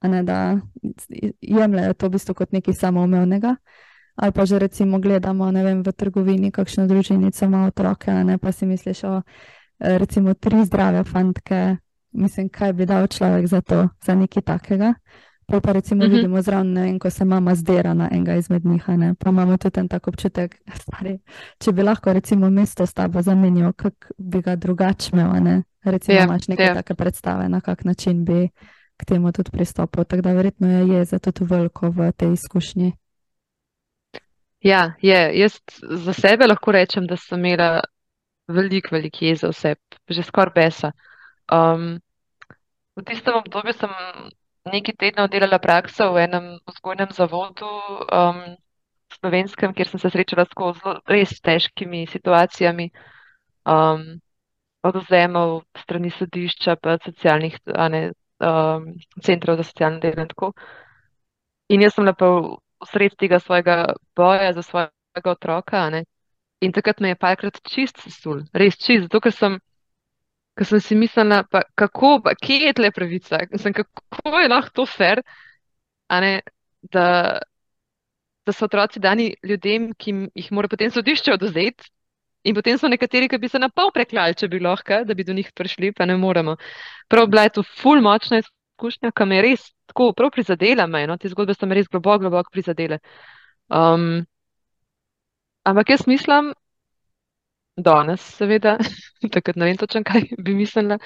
[0.00, 0.58] a ne da
[1.40, 3.56] jemljajo to v bistvu kot nekaj samoumevnega
[4.20, 8.66] ali pa že recimo gledamo vem, v trgovini, kakšno družinico ima otroke, ne pa si
[8.66, 9.22] misliš, o
[9.78, 11.76] recimo tri zdrave fantke,
[12.12, 14.94] mislim, kaj bi dal človek za to, za nekaj takega.
[15.46, 16.14] Pa pa recimo uh mhm.
[16.14, 16.16] -huh.
[16.16, 19.14] vidimo zraven, ne vem, ko se mama zdera na enega izmed njih, ne?
[19.14, 21.18] pa imamo tudi en tak občutek, stari,
[21.58, 25.62] če bi lahko recimo mesto s tabo zamenjal, kako bi ga drugače imel, ne?
[25.84, 26.74] recimo yeah, ja, imaš neke yeah.
[26.74, 28.48] take predstave, na kak način bi
[28.96, 32.92] k temu tudi pristopil, tako da verjetno je, je zato tudi veliko v tej izkušnji.
[34.60, 35.38] Ja, je.
[35.40, 37.80] Jaz za sebe lahko rečem, da sem imela
[38.48, 39.74] veliko, veliko jeze vse,
[40.08, 40.92] že skoraj besa.
[41.52, 42.00] Um,
[42.96, 43.92] v tistem obdobju sem
[44.68, 48.42] nekaj tednov delala prakso v enem vzgojnem zavodu um,
[49.16, 52.90] slovenskem, kjer sem se srečala s res težkimi situacijami.
[53.64, 54.20] Um,
[54.82, 57.56] od vzemov strani sodišča, pa socialnih
[57.92, 58.86] ne, um,
[59.22, 60.52] centrov za socialno delo in tako.
[61.68, 65.90] In jaz sem lepo sred tega svojega boja za svojega otroka.
[65.90, 66.04] Ne?
[66.60, 69.58] In takrat me je parkrat čist sesul, res čist, zato ker sem,
[70.58, 74.74] ker sem si mislila, pa kako, pa kje je tle pravica, sem, kako je lahko
[74.80, 75.22] to fer,
[76.10, 76.34] ne,
[76.92, 77.06] da,
[78.44, 81.88] da so otroci dani ljudem, ki jih mora potem sodišče oduzeti.
[82.48, 85.26] In potem so nekateri, ki bi se na pol preklali, če bi lahko, da bi
[85.28, 86.54] do njih prišli, pa ne moremo.
[87.08, 91.06] Prav bila je to ful močna izkušnja, ki me je res tako prav prizadela, me,
[91.06, 91.16] no?
[91.18, 93.00] te zgodbe so me res globoko, globoko prizadele.
[93.68, 94.24] Um,
[95.64, 96.52] ampak jaz mislim,
[97.76, 98.78] danes, seveda,
[99.34, 100.98] takrat ne vem točno, kaj bi mislila,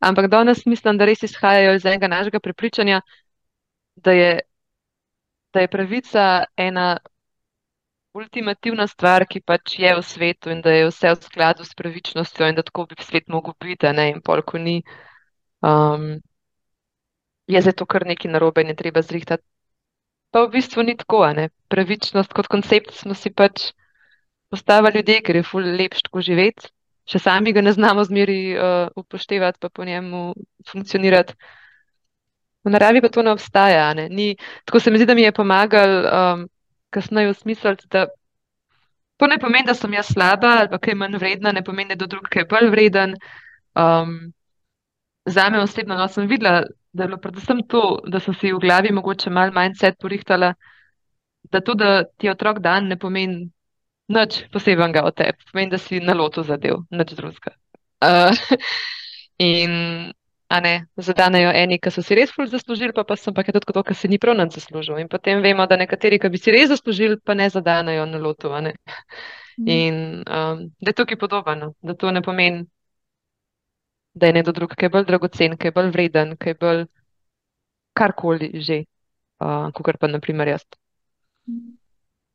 [0.00, 3.00] ampak danes mislim, da res izhajajo iz enega našega prepričanja,
[3.96, 4.32] da je,
[5.52, 6.98] da je pravica ena
[8.18, 12.48] ultimativna stvar, ki pač je v svetu in da je vse v skladu s pravičnostjo
[12.48, 14.80] in da tako bi svet mogel biti, ne in polko ni.
[15.62, 16.18] Um,
[17.48, 19.44] je zdaj to kar nekaj narobe in je treba zrihtati.
[20.30, 21.48] Pa v bistvu ni tako, ne.
[21.72, 23.70] Pravičnost kot koncept smo si pač
[24.52, 26.68] postavili ljudje, ker je ful lepš tako živeti.
[27.08, 30.34] Še sami ga ne znamo zmeri uh, upoštevati, pa po njemu
[30.68, 31.32] funkcionirati.
[32.64, 33.88] V naravi pa to ne obstaja.
[33.96, 34.08] Ne.
[34.12, 34.34] Ni,
[34.68, 36.48] tako se mi zdi, da mi je pomagal um,
[36.92, 38.06] kasneje usmisliti, da
[39.16, 42.12] to ne pomeni, da sem jaz slaba ali kaj manj vredna, ne pomeni, da je
[42.12, 43.16] drug kaj bolj vreden.
[43.72, 44.34] Um,
[45.24, 46.62] za me osebno no, sem videla,
[46.92, 50.54] da je bilo predvsem to, da sem si v glavi mogoče malo mindset porihtala,
[51.52, 53.48] da to, da ti otrok dan, ne pomeni
[54.08, 57.52] nič posebnega od tebe, pomeni, da si na lotu zadev, nič drugega.
[58.04, 58.32] Uh,
[59.52, 60.12] in
[60.56, 63.82] ne, zadanejo eni, ki so si res ful zaslužili, pa, pa sem pa tudi to,
[63.82, 64.98] kar se ni prav nad zaslužil.
[64.98, 68.48] In potem vemo, da nekateri, ki bi si res zaslužili, pa ne zadanejo na lotu.
[68.64, 68.72] Ne?
[69.58, 69.68] Mm.
[69.68, 72.64] In um, da je tukaj podobno, da to ne pomeni
[74.14, 76.84] da je nekdo drug, ki je bolj dragocen, ki je bolj vreden, ki je bolj
[77.98, 78.84] karkoli že,
[79.42, 80.64] uh, kot pa naprimer jaz.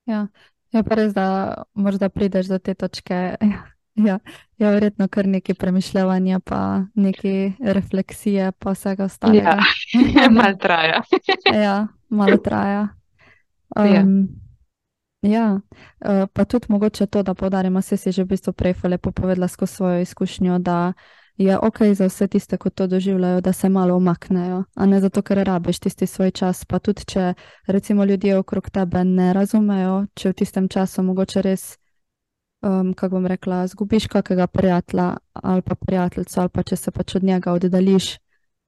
[0.06, 0.28] Ja,
[0.74, 3.22] je pa res, da morda prideš do te točke.
[3.94, 4.18] Ja,
[4.58, 9.54] je ja, verjetno kar nekaj premišljanja, pa nekaj refleksije, pa vsega ostalega.
[9.94, 11.04] Ja, malo traja.
[11.54, 11.76] ja,
[12.10, 12.88] malo traja.
[13.78, 14.02] Um, ja.
[15.22, 15.60] Ja,
[16.10, 19.48] uh, pa tudi mogoče to, da podarimo, se si že v bistvu prej lepo povedala
[19.48, 20.94] skozi svojo izkušnjo, da
[21.38, 25.22] je ok za vse tiste, ki to doživljajo, da se malo umaknejo, a ne zato,
[25.22, 26.66] ker rabiš tisti svoj čas.
[26.66, 27.34] Pa tudi, če
[27.68, 31.78] recimo ljudje okrog tebe ne razumejo, če v tistem času mogoče res,
[32.62, 37.16] um, kako bom rekla, zgubiš kakega prijatelja ali pa prijateljico, ali pa če se pač
[37.16, 38.18] od njega oddališ,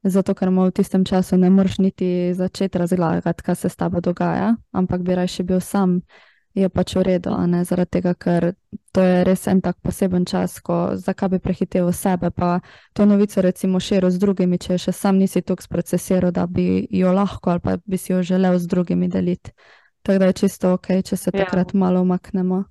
[0.03, 4.01] zato ker mu v tistem času ne moreš niti začeti razlagati, kaj se s tabo
[4.01, 6.01] dogaja, ampak bi raje bil sam
[6.55, 8.53] je pač v redu, zaradi tega, ker
[8.95, 12.59] to je res en tak poseben čas, ko zakaj bi prehiteval sebe, pa
[12.93, 17.11] to novico recimo širil z drugimi, če še sam nisi tukaj sprocesiral, da bi jo
[17.11, 19.51] lahko ali pa bi si jo želel z drugimi deliti.
[20.01, 21.43] Tako da je čisto ok, če se ja.
[21.43, 21.79] takrat ja.
[21.79, 22.63] malo umaknemo.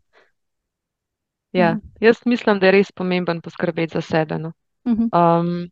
[1.53, 1.93] Ja, mhm.
[2.01, 4.39] jaz mislim, da je res pomemben poskrbeti za sebe.
[4.39, 4.53] No.
[4.85, 5.68] Um,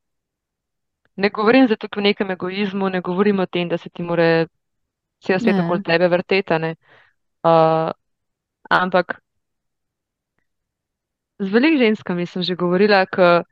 [1.16, 4.46] ne govorim zdaj tukaj o nekem egoizmu, ne govorim o tem, da se ti more
[5.24, 5.64] cel svet Ja.
[5.64, 6.76] okoli tebe vrtetane.
[7.42, 7.90] Uh,
[8.80, 9.20] ampak
[11.42, 13.42] z veliko ženskami sem že govorila, ki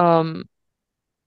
[0.00, 0.42] um,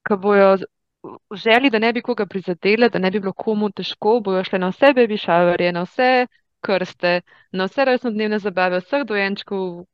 [0.04, 0.58] ki bojo
[1.04, 4.60] v želji, da ne bi koga prizadele, da ne bi bilo komu težko, bojo šle
[4.60, 6.28] na vse baby showerje, na vse
[6.64, 7.22] krste,
[7.52, 9.86] na vse rojstnodnevne zabave, vseh dojenčkov,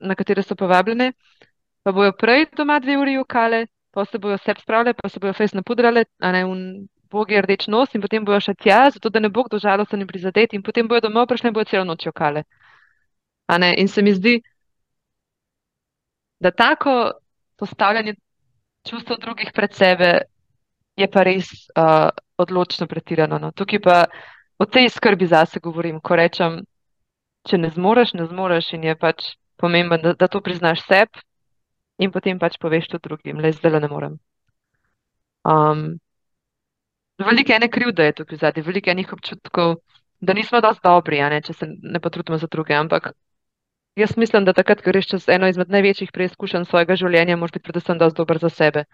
[0.00, 1.12] na katere so povabljene,
[1.82, 5.32] pa bojo prej doma dve uri jokale, pa se bojo vse spravile, pa se bojo
[5.32, 6.62] fejs napudrale, a ne un
[7.10, 10.08] bogi rdeč nos in potem bojo še tja, zato da ne bo kdo žalosten in
[10.08, 12.44] prizadet in potem bojo domov prišle in bojo celo noč jokale.
[13.48, 14.38] In se mi zdi,
[16.40, 17.12] da tako
[17.56, 18.14] postavljanje
[18.88, 20.10] čustev drugih pred sebe
[20.96, 23.38] je pa res uh, odločno pretirano.
[23.38, 23.52] No.
[23.52, 24.04] Tukaj pa
[24.58, 26.62] o tej skrbi zase govorim, ko rečem,
[27.48, 31.22] če ne zmoreš, ne zmoreš in je pač pomembno, da, da to priznaš sebi
[31.98, 34.18] in potem pač poveš to drugim, le zdaj ne morem.
[35.46, 35.98] Um,
[37.18, 39.76] veliko ene krivde je tukaj zadnji, veliko enih občutkov,
[40.20, 43.12] da nismo dosti dobri, ne, če se ne potrudimo za druge, ampak
[43.98, 47.70] jaz mislim, da takrat, ko greš čez eno izmed največjih preizkušenj svojega življenja, moraš biti
[47.70, 48.84] predvsem dosti dober za sebe,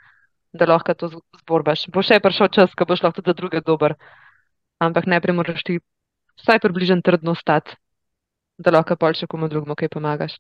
[0.53, 1.11] da lahko to
[1.43, 1.89] zborbaš.
[1.93, 3.97] Bo še prišel čas, ko boš lahko tudi za druge dober,
[4.81, 5.79] ampak najprej moraš ti
[6.41, 7.77] vsaj približno trdno stati,
[8.59, 10.39] da lahko pol še komu drugemu kaj pomagaš.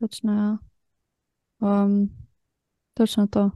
[0.00, 0.50] Točno, ja.
[1.60, 2.08] Um,
[2.96, 3.50] točno to.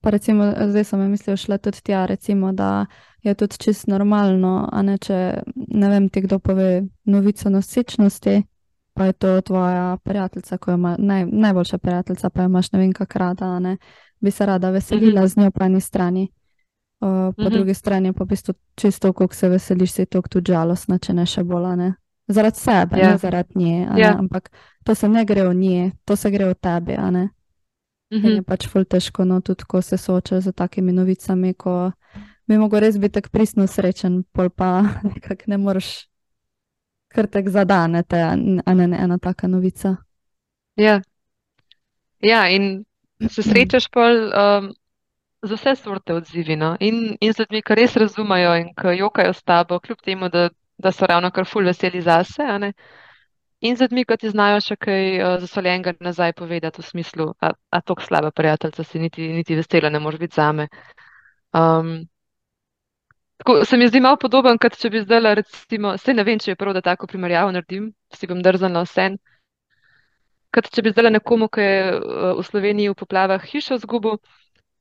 [0.00, 2.86] Pa recimo, zdaj sem mislil šle tudi tja, recimo, da
[3.22, 6.68] je tudi čist normalno, a ne če, ne vem, ti kdo pove
[7.04, 8.42] novico nosečnosti,
[8.94, 12.78] pa je to tvoja prijateljica, ko jo ima, naj, najboljša prijateljica, pa jo imaš ne
[12.78, 13.76] vem kak rada, a ne,
[14.20, 16.28] bi se rada veselila z njo po eni strani.
[17.00, 17.52] Uh, po Mhm.
[17.52, 21.26] drugi strani pa v bistvu čisto, koliko se veseliš, si toliko tudi žalostna, če ne
[21.26, 21.94] še bolj, ne.
[22.28, 23.10] Zaradi sebe, Ja.
[23.10, 24.16] ne zaradi nje, a ne, Ja.
[24.18, 24.50] ampak
[24.84, 27.28] to se ne gre o nje, to se gre o tebi, a ne.
[28.10, 28.44] In je Mhm.
[28.44, 31.92] pač ful težko, no, tudi ko se soočaš z takimi novicami, ko
[32.48, 34.82] bi mogel res biti tako pristno srečen, pol pa
[35.14, 36.06] nekako ne moreš
[37.08, 38.36] kar tek zadane te, a
[38.74, 39.96] ne, ne ena taka novica.
[40.76, 41.00] Ja.
[42.22, 42.84] Ja, in
[43.28, 44.72] se srečaš pol um,
[45.42, 46.76] z vse sorte odzivi, no?
[46.80, 50.50] In, in z ljudmi, ki res razumejo in ki jokajo s tabo, kljub temu, da,
[50.78, 52.72] da so ravno kar ful veseli zase, a ne?
[53.60, 57.52] In z ljudmi, ki ti znajo še kaj uh, zasoljenega nazaj povedati v smislu, a,
[57.52, 60.68] a tako slaba prijateljica si niti, niti vesela ne moreš biti zame.
[61.52, 61.90] Um,
[63.36, 66.54] tako se mi zdi malo podoben, kot če bi zdaj, recimo, se ne vem, če
[66.54, 69.10] je prav, da tako primerjavo naredim, si bom drznila vse.
[70.56, 74.16] Kot če bi zdaj nekomu, ki je uh, v Sloveniji v poplavah hišo zgubil,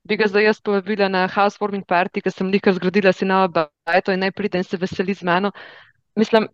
[0.08, 4.16] bi ga zdaj jaz povabila na housewarming party, ki sem lika zgradila si novo bajto
[4.16, 5.52] in naj pride in se veseli z mano.
[6.16, 6.48] Mislim,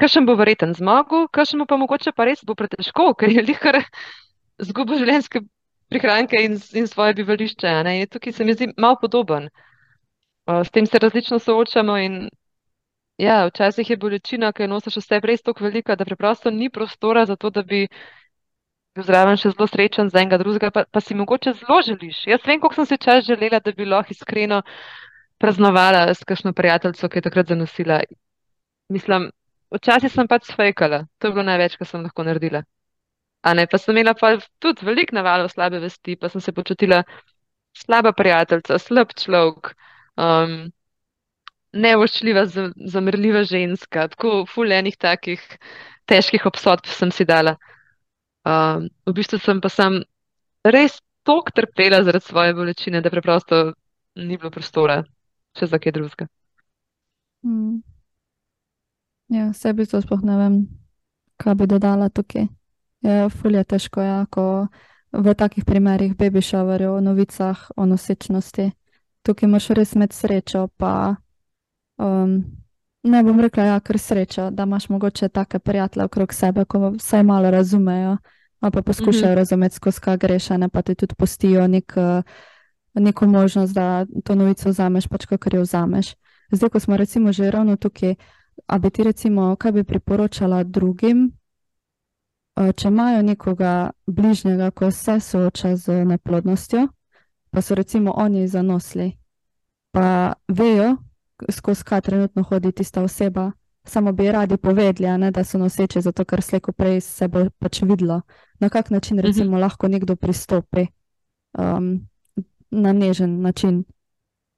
[0.00, 3.82] kakšen bo verjeten zmagal, kakšen bo pa mogoče pa res bo pretežko, ker je lihar
[4.62, 5.42] zgubil življenjske
[5.88, 8.08] prihranke in, in svoje bivališče.
[8.10, 9.48] tukaj se mi zdi malo podoben.
[10.46, 12.28] S tem se različno soočamo in
[13.18, 16.70] ja, včasih je bolečina, ki jo nosiš v sebi res tako velika, da preprosto ni
[16.70, 17.88] prostora za to, da bi
[18.94, 22.26] bil zraven še zelo srečen za enega drugega, pa, pa si mogoče zelo želiš.
[22.26, 24.62] Jaz vem, koliko sem si čas želela, da bi lahko iskreno
[25.38, 28.00] praznovala s kakšno prijateljico, ki je takrat zanosila.
[28.88, 29.30] Mislim,
[29.74, 32.62] včasih sem pač fejkala, to je bilo največ, kar sem lahko naredila.
[33.46, 37.02] A ne, pa sem imela pa tudi veliko navalov slabe vesti, pa sem se počutila
[37.76, 39.74] slaba prijateljica, slab človek,
[40.18, 40.56] um,
[41.76, 45.42] nevoščljiva, za- zamrljiva ženska, tako ful enih takih
[46.08, 47.56] težkih obsodb sem si dala.
[48.46, 50.00] Um, v bistvu sem pa sem
[50.64, 53.74] res toliko trpela zaradi svoje bolečine, da preprosto
[54.16, 55.02] ni bilo prostora
[55.58, 56.28] še za kaj drugega.
[57.44, 57.82] Mm.
[59.28, 60.54] Ja, sebi to sploh ne vem,
[61.36, 62.46] kaj bi dodala tukaj.
[63.02, 64.66] Je ful je težko, ja, ko
[65.12, 68.70] v takih primerih baby showerjev, o novicah, o nosečnosti.
[69.22, 71.16] Tukaj moraš res imeti srečo, pa
[71.98, 72.44] um,
[73.02, 77.22] ne bom rekla, ja, ker srečo, da imaš mogoče take prijatelje okrog sebe, ko vsaj
[77.22, 78.16] malo razumejo,
[78.60, 79.36] pa poskušajo Mhm.
[79.38, 82.22] razumeti, skozi kaj greš, ne pa ti tudi pustijo nek, eh,
[82.94, 86.14] neko možnost, da to novico vzameš, pač kakor jo vzameš.
[86.50, 88.14] Zdaj, ko smo recimo že ravno tukaj,
[88.66, 91.32] a bi ti recimo, kaj bi priporočala drugim,
[92.56, 93.72] eh, če imajo nekoga
[94.06, 96.88] bližnjega, ko se sooča z neplodnostjo,
[97.50, 99.12] pa so recimo oni zanosli,
[99.90, 100.96] pa vejo,
[101.50, 103.52] skozi kaj trenutno hodi tista oseba,
[103.84, 107.82] samo bi radi povedali, ne, da so noseči, zato ker slejko prej se bo pač
[107.82, 108.20] videlo,
[108.60, 109.26] na kak način Mhm.
[109.26, 110.86] recimo lahko nekdo pristopi
[111.58, 112.00] um,
[112.70, 113.84] na nežen način.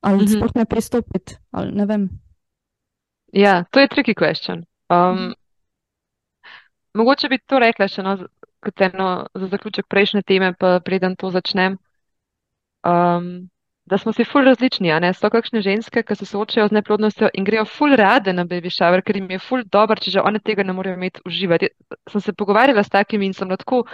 [0.00, 0.26] Ali Mhm.
[0.28, 2.08] sploh ne pristopiti, ali ne vem.
[3.32, 4.64] Ja, to je tricky question.
[4.88, 5.34] Um,
[6.94, 8.16] mogoče bi to rekla še no,
[8.64, 11.76] kot eno za zaključek prejšnje teme, pa preden to začnem.
[12.88, 13.48] Um,
[13.88, 17.30] da smo si ful različni, a ne so kakšne ženske, ki se soočajo z neplodnostjo
[17.34, 20.40] in grejo ful rade na baby shower, ker jim je ful dober, če že one
[20.44, 21.70] tega ne morejo imeti uživati.
[22.12, 23.84] Sem se pogovarjala s takimi in sem lahko,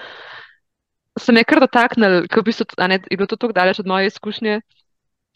[1.18, 3.87] se me je kar dotaknil, ker v bistvu, ne, je bilo to tako daleč od
[3.87, 4.59] moje izkušnje,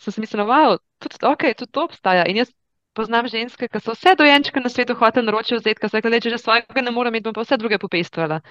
[0.03, 2.27] sem si mislila, wow, tudi, ok, tudi to obstaja.
[2.27, 2.51] In jaz
[2.99, 6.35] poznam ženske, ki so vse dojenčke na svetu hotele naročiti vzeti, ker so rekli, če
[6.35, 8.43] že svojega ne morem imeti, bom pa vse druge popestvala.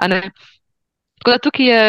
[0.00, 1.84] Tako da tukaj je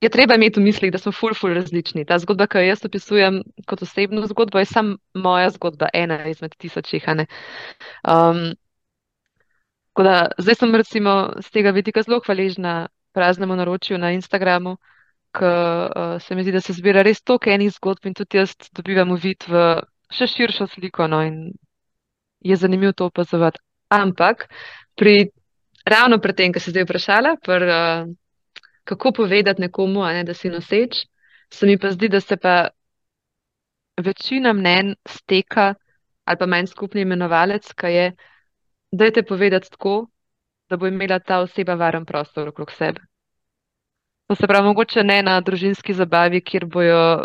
[0.00, 2.06] je treba imeti v mislih, da smo ful, ful različni.
[2.08, 6.56] Ta zgodba, ki jo jaz opisujem kot osebno zgodbo, je samo moja zgodba, ena izmed
[6.56, 7.04] tisočih.
[8.08, 8.54] Um,
[10.00, 14.78] da, zdaj sem recimo z tega vidika zelo hvaležna praznemu naročju na Instagramu,
[15.36, 18.56] ker uh, se mi zdi, da se zbira res toliko enih zgodb in tudi jaz
[18.72, 21.06] dobivam uvid v še širšo sliko.
[21.06, 21.52] No, in
[22.40, 23.60] je zanimivo to opazovati.
[23.88, 24.48] Ampak
[24.96, 25.30] pri,
[25.84, 28.10] ravno pri tem, kar se zdaj vprašala, pri, uh,
[28.84, 31.04] kako povedati nekomu, ne, da si noseč,
[31.52, 32.68] se mi pa zdi, da se pa
[34.00, 35.74] večina mnen steka
[36.24, 38.12] ali pa manj skupni imenovalec, ki je,
[38.92, 40.06] da je te povedati tako,
[40.70, 43.00] da bo imela ta oseba varen prostor okrog sebe.
[44.26, 47.24] To se pravi, mogoče ne na družinski zabavi, kjer, bojo,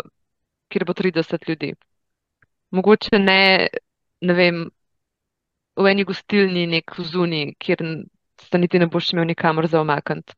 [0.68, 1.74] kjer bo 30 ljudi.
[2.76, 3.68] Mogoče ne,
[4.20, 4.62] ne vem,
[5.76, 7.82] v eni gostilni, nek v zuni, kjer
[8.46, 10.36] se niti ne boš imel nikamor za omakniti.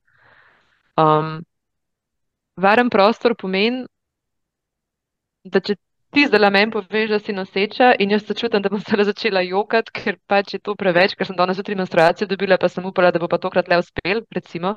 [0.99, 1.39] Um,
[2.59, 3.85] varen prostor pomeni,
[5.45, 5.79] da če
[6.11, 9.41] ti zdaj meni poveš, da si noseča in jaz se čutim, da bom zdaj začela
[9.45, 13.11] jokati, ker pač je to preveč, ker sem danes jutri menstruacijo dobila, pa sem upala,
[13.13, 14.75] da bo pa tokrat le uspel, recimo,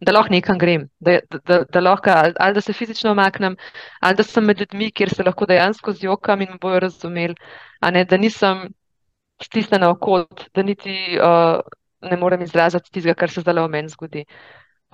[0.00, 3.56] da lahko nekam grem, da, da, da, da lahko ali, da se fizično omaknem,
[4.00, 7.34] ali da sem med ljudmi, kjer se lahko dejansko zjokam in me bojo razumeli,
[7.80, 8.68] a ne da nisem
[9.42, 11.60] stisnjena v kot, da niti uh,
[12.00, 14.24] ne morem izraziti tistega, kar se zdaj v meni zgodi.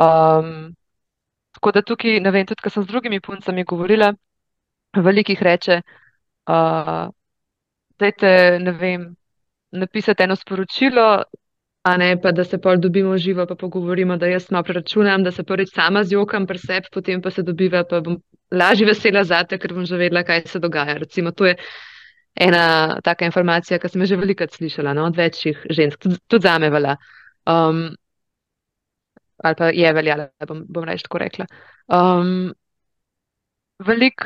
[0.00, 0.74] Um,
[1.54, 4.12] tako da tukaj, ne vem, tudi, ko sem z drugimi puncami govorila,
[5.00, 5.80] veliko jih reče,
[6.48, 7.08] uh,
[7.98, 9.06] dajte, ne vem,
[9.72, 11.06] napisati eno sporočilo,
[11.82, 15.32] a ne pa, da se pol dobimo živo, pa pogovorimo, da jaz malo preračunam, da
[15.32, 18.20] se prvič sama zjokam pri sebi, potem pa se dobiva, pa bom
[18.52, 20.98] lažje vesela zate, ker bom že vedela, kaj se dogaja.
[21.00, 21.56] Recimo, to je
[22.34, 26.46] ena taka informacija, ki sem jo že velikrat slišala no, od večjih žensk, tudi, tudi
[26.46, 26.96] zame vala.
[27.46, 27.88] Um,
[29.42, 31.46] ali pa je veljala, bom, bom reč tako rekla.
[31.90, 32.52] Um,
[33.82, 34.22] velik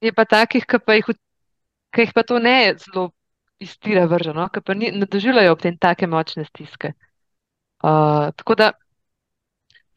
[0.00, 1.12] je pa takih, ki pa jih,
[1.92, 3.10] ki jih pa to ne zelo
[3.58, 6.92] iztira vrženo, ki pa ni, ne doživljajo ob tem take močne stiske.
[7.84, 8.72] Uh, tako da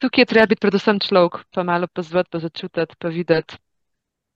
[0.00, 3.58] tukaj je treba biti predvsem človek, pa malo pozvati, pa začutiti, pa videti.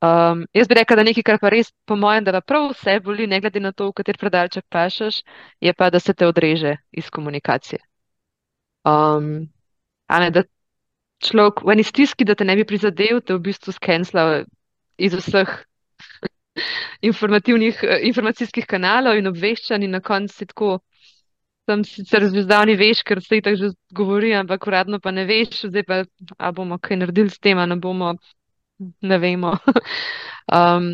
[0.04, 2.98] Um, jaz bi rekla, da nekaj, kar pa res po mojem, da pa prav vse
[3.00, 5.22] boli, ne glede na to, v kater predalček pašeš,
[5.64, 7.80] je pa, da se te odreže iz komunikacije.
[8.84, 9.48] Um,
[10.12, 10.42] ne, da
[11.24, 14.44] človek v eni stiski, da te ne bi prizadel, te v bistvu skenslal
[14.98, 15.52] iz vseh
[17.04, 20.78] informativnih, informacijskih kanalov in obveščanj, in na koncu si tako,
[21.68, 25.64] sem sicer zvezdani, veš, ker se jih tako že govori, ampak uradno pa ne veš,
[25.70, 26.02] zdaj pa,
[26.38, 28.14] a bomo kaj naredili s tem, ne bomo,
[29.02, 29.56] ne vemo.
[30.58, 30.92] um,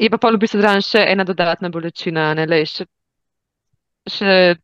[0.00, 2.88] je pa pa v bistvu zraven še ena dodatna bolečina, ne le še.
[4.10, 4.56] Še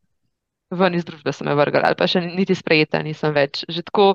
[0.73, 3.63] ven iz družbe sem jo vrgla, ali pa še niti sprejeta nisem več.
[3.69, 4.07] Že tako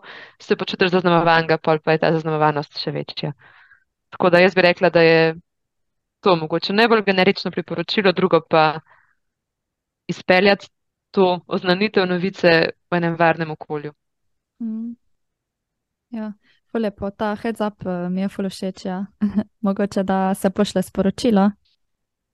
[0.43, 3.33] se počutiš zaznamovanga, pol pa je ta zaznamovanost še večja.
[4.13, 5.35] Tako da jaz bi rekla, da je
[6.21, 8.81] to mogoče najbolj generično priporočilo, drugo pa
[10.09, 10.69] izpeljati
[11.11, 12.49] to oznanitev novice
[12.91, 13.93] v enem varnem okolju.
[14.61, 14.95] Mm.
[16.11, 16.33] Ja.
[16.75, 18.85] Lepo, ta heads up eh, mi je fully všeč.
[18.85, 19.07] Ja.
[19.65, 21.51] Mogoče da se pošle sporočilo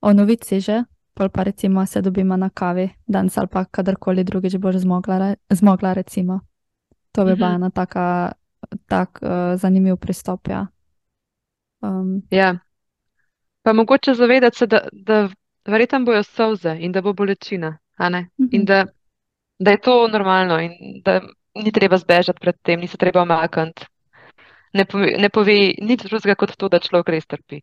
[0.01, 4.57] o novici že, pol pa recimo se dobimo na kavi, danes ali pa kadarkoli drugič
[4.57, 6.41] boš zmogla, zmogla recimo.
[7.12, 7.57] To bi bila mhm.
[7.57, 8.33] ena taka,
[8.87, 10.49] tak uh, zanimiv pristop.
[10.49, 10.66] Ja.
[11.81, 12.22] Um.
[12.31, 12.59] ja.
[13.62, 15.29] Pa mogoče zavedati se, da, da
[15.66, 18.49] verjetno bojo solze in da bo bolečina, mhm.
[18.51, 18.85] in da,
[19.59, 20.72] da je to normalno in
[21.05, 21.20] da
[21.55, 23.87] ni treba zbežati pred tem, ni se treba omakniti.
[24.72, 27.61] Ne pove, ne pove nič drugega kot to, da človek res trpi.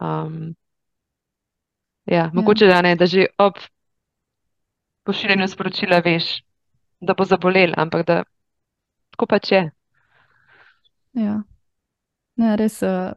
[0.00, 0.54] Um,
[2.08, 3.54] Ja, ja, mogoče da ne, da že ob
[5.04, 6.24] pošiljanju sporočila veš,
[7.00, 8.22] da bo zabolel, ampak da
[9.10, 9.60] tako pač je.
[11.12, 11.42] Ja,
[12.38, 13.12] ne, res uh,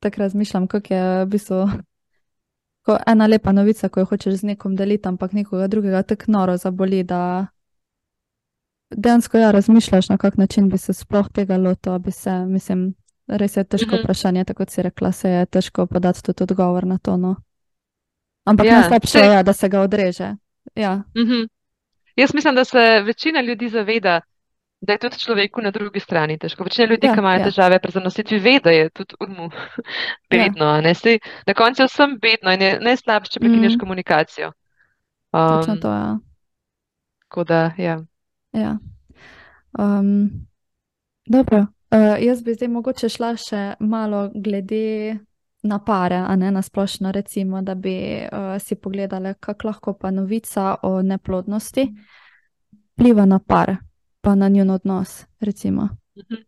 [0.00, 1.64] tako razmišljam, kako je v bistvu
[2.84, 6.56] ko ena lepa novica, ko jo hočeš z nekom deliti, ampak nekoga drugega tako noro
[6.60, 7.46] zaboli, da
[8.90, 12.92] dejansko ja, razmišljaš, na kak način bi se sploh tega lotil, bi se, mislim,
[13.26, 14.04] res je težko mm -hmm.
[14.04, 17.16] vprašanje, tako kot si rekla, se je težko podati tudi odgovor na to.
[17.16, 17.36] No.
[18.44, 20.34] Ampak ja, najslabše je, da se ga odreže.
[20.74, 20.96] Ja.
[20.96, 21.48] Mm -hmm.
[22.16, 24.20] Jaz mislim, da se večina ljudi zaveda,
[24.84, 26.64] da je tudi človeku na drugi strani težko.
[26.64, 27.44] Večina ljudi, Ja, ki imajo ja.
[27.44, 29.50] težave pri zanositvi, ve, da je tudi urmu
[30.30, 30.66] bedno.
[30.66, 30.94] a Ne?
[30.94, 33.80] Sej, na koncu je vsem bedno in je najslabše, če prekineš Mhm.
[33.80, 34.52] komunikacijo.
[35.32, 36.18] Točno Um, to, ja.
[37.20, 38.00] tako da, ja.
[38.54, 38.76] Ja.
[39.74, 40.30] Um,
[41.26, 41.58] dobro,
[41.90, 45.16] uh, jaz bi zdaj mogoče šla še malo glede
[45.62, 48.28] na pare, a ne na splošno, recimo, da bi uh,
[48.58, 51.88] si pogledali, kako lahko pa novica o neplodnosti
[52.92, 53.76] vpliva na par,
[54.24, 55.88] pa na njun odnos, recimo.
[56.16, 56.42] Mhm.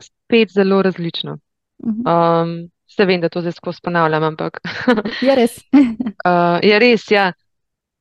[0.00, 1.38] Spet zelo različno.
[1.86, 2.08] Mhm.
[2.08, 4.60] Um, se vem, da to zdaj skozi ponavljam, ampak
[5.22, 5.58] Je res.
[6.28, 7.32] uh, je res, ja.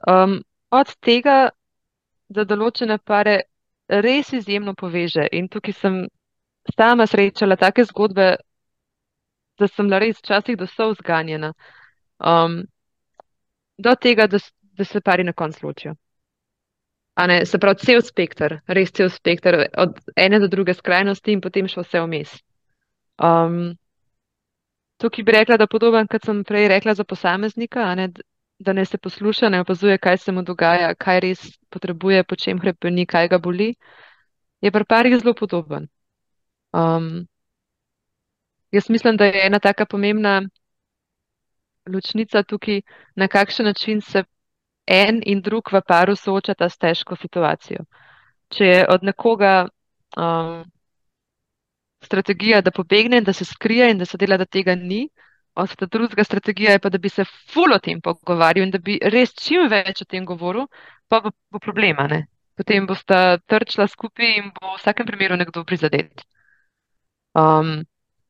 [0.08, 1.50] Um, od tega,
[2.30, 3.40] da določene pare
[3.88, 5.28] res izjemno poveže.
[5.32, 6.04] In tukaj sem
[6.76, 8.36] sama srečala take zgodbe,
[9.60, 11.54] da sem bila res včasih do solz zganjena.
[12.20, 12.64] Um,
[13.78, 14.40] do tega, da,
[14.78, 15.96] da se pari na koncu ločijo.
[17.16, 21.68] Ne, se pravi, cel spekter, res cel spekter, od ene do druge skrajnosti in potem
[21.70, 22.32] še vse vmes.
[23.22, 23.76] Um,
[24.98, 28.08] tukaj bi rekla, da podoben, kot sem prej rekla za posameznika, ne,
[28.58, 32.60] da ne se posluša, ne opazuje, kaj se mu dogaja, kaj res potrebuje, po čem
[32.60, 33.76] hrepeni, kaj ga boli,
[34.66, 35.88] je pri parih zelo podoben.
[36.74, 37.28] Um,
[38.74, 40.42] jaz mislim, da je ena taka pomembna
[41.86, 42.82] ločnica tukaj,
[43.16, 44.24] na kakšen način se
[44.86, 47.86] en in drug v paru soočata s težko situacijo.
[48.54, 49.68] Če je od nekoga
[50.18, 50.64] um,
[52.04, 55.10] strategija, da pobegne da se skrije in da se dela, da tega ni,
[55.56, 58.78] od ta drugega strategija je pa, da bi se ful o tem pogovarjal in da
[58.78, 60.68] bi res čim več o tem govoril,
[61.08, 62.26] pa bo, bo problema, ne.
[62.58, 66.26] Potem bosta trčila skupaj in bo v vsakem primeru nekdo prizadet.
[67.34, 67.82] Um,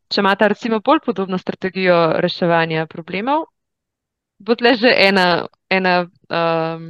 [0.07, 3.47] če imata recimo bolj podobno strategijo reševanja problemov,
[4.39, 6.87] bo tle že ena, ena um,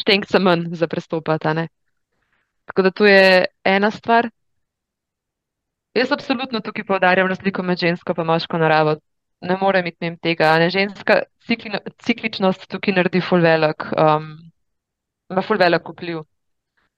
[0.00, 1.66] štenkca manj za prestopati.
[2.64, 4.30] Tako da to je ena stvar.
[5.94, 8.96] Jaz absolutno tukaj poudarjam razliko med žensko in moško naravo.
[9.40, 10.58] Ne morem iti mimo tega.
[10.58, 10.70] Ne?
[10.70, 14.30] Ženska ciklino, cikličnost tukaj naredi ful velik, um,
[15.30, 16.22] ima ful velik vpliv.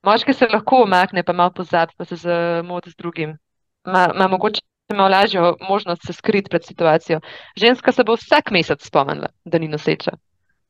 [0.05, 3.39] Moški se lahko umakne, pa malo pozabi, pa se zamoti z drugim.
[3.87, 4.61] Ma, ma mogoče
[4.93, 7.21] malo lažjo možnost se skriti pred situacijo.
[7.57, 10.13] Ženska se bo vsak mesec spomnila, da ni noseča.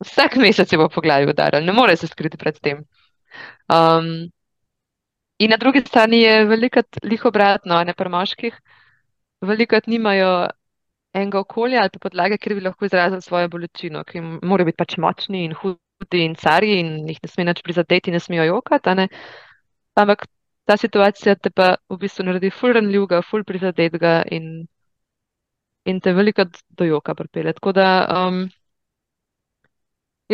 [0.03, 2.85] Vsak mesec je bo po glavi udarila, ne more se skriti pred tem.
[3.71, 4.31] Um,
[5.39, 8.59] in na drugi strani je velikrat lih obratno, ne pri moških.
[9.45, 10.49] Velikrat nimajo
[11.15, 14.97] enega okolja ali pa podlage, kjer bi lahko izrazili svojo bolečino, ki morajo biti pač
[14.99, 19.09] močni in hudi in carji in jih ne sme nič prizadeti, ne smejo jokati, ne.
[19.95, 20.27] Ampak
[20.67, 24.67] ta situacija te pa v bistvu naredi ful ranljivega, ful prizadetega in,
[25.87, 27.55] in te velikrat do joka pripelje.
[27.61, 27.89] Tako da
[28.19, 28.45] um,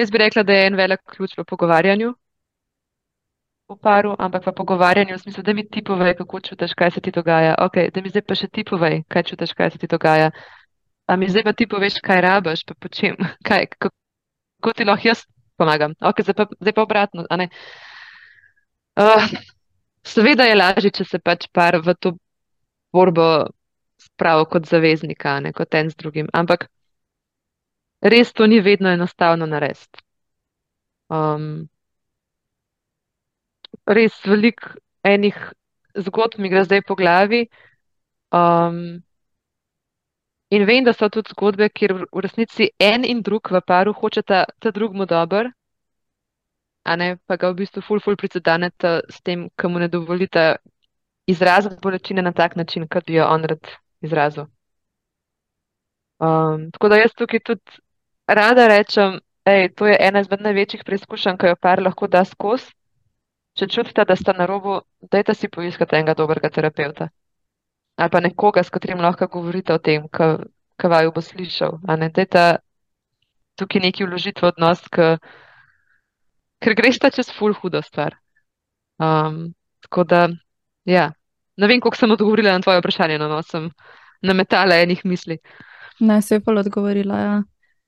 [0.00, 2.14] jaz bi rekla, da je en velik ključ v pogovarjanju
[3.70, 7.00] v paru, ampak v pogovarjanju v smislu, da mi ti povej, kako čutiš, kaj se
[7.00, 7.54] ti dogaja.
[7.58, 10.34] Ok, da mi zdaj pa še ti povej, kaj čutiš, kaj se ti dogaja.
[11.06, 13.14] A mi zdaj pa ti poveš, kaj rabiš, pa počem,
[13.46, 13.94] kaj, kako,
[14.58, 15.22] kako ti lahko jaz
[15.54, 15.94] pomagam.
[16.02, 17.26] Ok, zdaj pa, zdaj pa obratno.
[18.98, 19.22] Uh,
[20.02, 22.16] seveda je lažje, če se pač par v to
[22.90, 23.46] borbo
[24.02, 26.66] spravi kot zaveznika, ne kot en z drugim, ampak
[28.02, 30.02] res to ni vedno enostavno narediti.
[31.08, 31.68] Um,
[33.86, 34.74] res veliko
[35.04, 35.36] enih
[35.98, 37.46] zgodb mi gre zdaj po glavi.
[38.32, 39.02] Um,
[40.50, 44.44] in vem, da so tudi zgodbe, kjer v resnici en in drug v paru hočeta
[44.58, 45.50] ta drugmu dober,
[46.84, 50.56] a ne pa ga v bistvu ful, ful prizadeneta s tem, ki mu ne dovolita
[51.26, 53.70] izraziti bolečine na tak način, kot bi jo on rad
[54.00, 54.46] izrazil.
[56.20, 57.80] Um, tako da jaz tukaj tudi
[58.34, 62.72] rada rečem, ej, to je ena izmed največjih preizkušenj, ki jo par lahko da skozi.
[63.58, 67.10] Če čutite, da ste na robu, dajte si poiskati enega dobrega terapeuta.
[67.98, 71.80] Ali pa nekoga, s katerim lahko govorite o tem, ki vaju bo slišal.
[71.98, 72.44] Ne dajte
[73.60, 75.16] tukaj neki vložiti v odnos, k,
[76.62, 78.16] ker greste čez ful hudo stvar.
[79.00, 79.50] Um,
[79.84, 80.22] tako da,
[80.88, 81.10] ja,
[81.56, 83.68] ne vem, koliko sem odgovorila na tvoje vprašanje, no, no sem
[84.22, 85.40] nametala enih misli.
[86.00, 87.40] Ne, se je pol odgovorila, ja.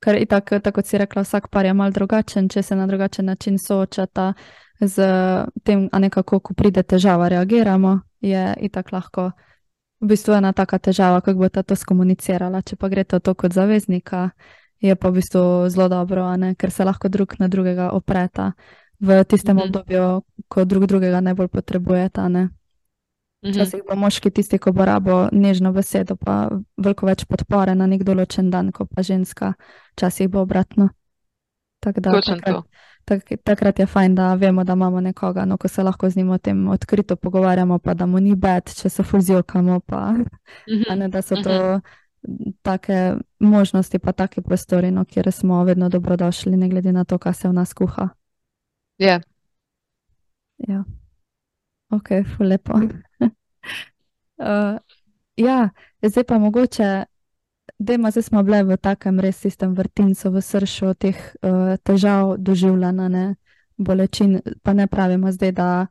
[0.03, 3.25] Ker itak, tako kot si rekla, vsak par je mal drugačen, če se na drugačen
[3.25, 4.33] način soočata
[4.81, 4.97] z
[5.63, 9.31] tem, a nekako, ko pride težava, reagiramo, je itak lahko
[10.01, 12.63] v bistvu ena taka težava, kako bo ta to skomunicirala.
[12.63, 14.31] Če pa gre to kot zaveznika,
[14.81, 18.53] je pa v bistvu zelo dobro, ne, ker se lahko drug na drugega opreta
[19.01, 19.65] v tistem Mhm.
[19.65, 22.49] obdobju, ko drug drugega najbolj potrebujeta, ne.
[23.43, 26.47] Včasih bo moški tisti, ko bo rabo nežno besedo, pa
[26.79, 29.55] veliko več podpore na nek določen dan, ko pa ženska,
[29.97, 30.93] včasih bo obratno.
[31.83, 32.69] Tako da takrat,
[33.05, 36.31] tak, takrat je fajn, da vemo, da imamo nekoga, no, ko se lahko z njim
[36.31, 40.25] o tem odkrito pogovarjamo, pa da mu ni bed, če se fuzijokamo, pa mm
[40.69, 40.99] -hmm.
[40.99, 41.81] ne, da so to mm
[42.23, 42.53] -hmm.
[42.63, 47.35] take možnosti, pa take prostori, no, kjer smo vedno dobrodošli, ne glede na to, kaj
[47.35, 48.09] se v nas kuha.
[48.99, 49.23] Yeah.
[50.69, 50.85] Ja,
[51.91, 52.81] ok, fulepo.
[54.39, 54.79] Uh,
[55.47, 55.71] ja,
[56.03, 57.05] zdaj pa mogoče
[57.79, 63.09] Dejmo, zdaj smo bili v takem res sistem vrtincu, v srcu teh uh, težav doživljanja,
[63.09, 63.25] ne
[63.77, 64.39] bolečin.
[64.63, 65.87] Pa ne pravimo zdaj, da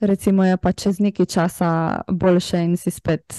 [0.00, 3.34] recimo je pa čez nekaj časa boljše in si spet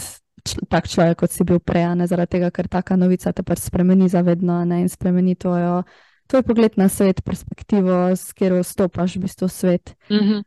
[0.69, 4.09] tak človek, kot si bil prej, ne zaradi tega, ker taka novica te pač spremeni
[4.09, 5.83] zavedno ne, in spremeni tvojo,
[6.31, 9.95] tvoj pogled na svet, perspektivo, s katero vstopaš v bistvu svet.
[10.09, 10.43] Mm -hmm.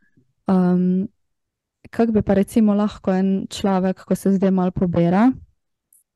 [0.47, 1.07] um,
[1.91, 5.31] Kaj bi pa recimo lahko en človek, ko se zdaj malo pobira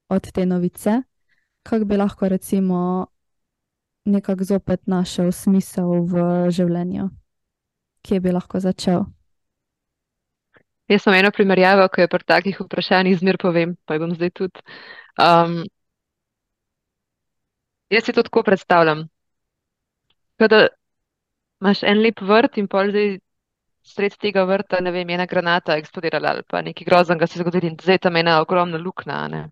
[0.09, 1.01] od te novice,
[1.63, 3.07] kako bi lahko, recimo,
[4.05, 7.09] nekako zopet našel smisel v življenju,
[8.01, 9.03] kje bi lahko začel.
[10.88, 14.63] Jaz sem eno primerjavo, ko je pri takih vprašanjih zmer povem, pa bom zdaj tudi.
[15.20, 15.65] Um,
[17.91, 19.03] jaz si to tako predstavljam.
[20.39, 20.68] Kada
[21.61, 23.18] imaš en lep vrt in pol zdaj
[23.88, 27.78] sred tega vrta, ne vem, ena granata eksplodirala ali pa nekaj groznega se zgodi in
[27.82, 29.48] zdaj tam ena ogromna luknja, ne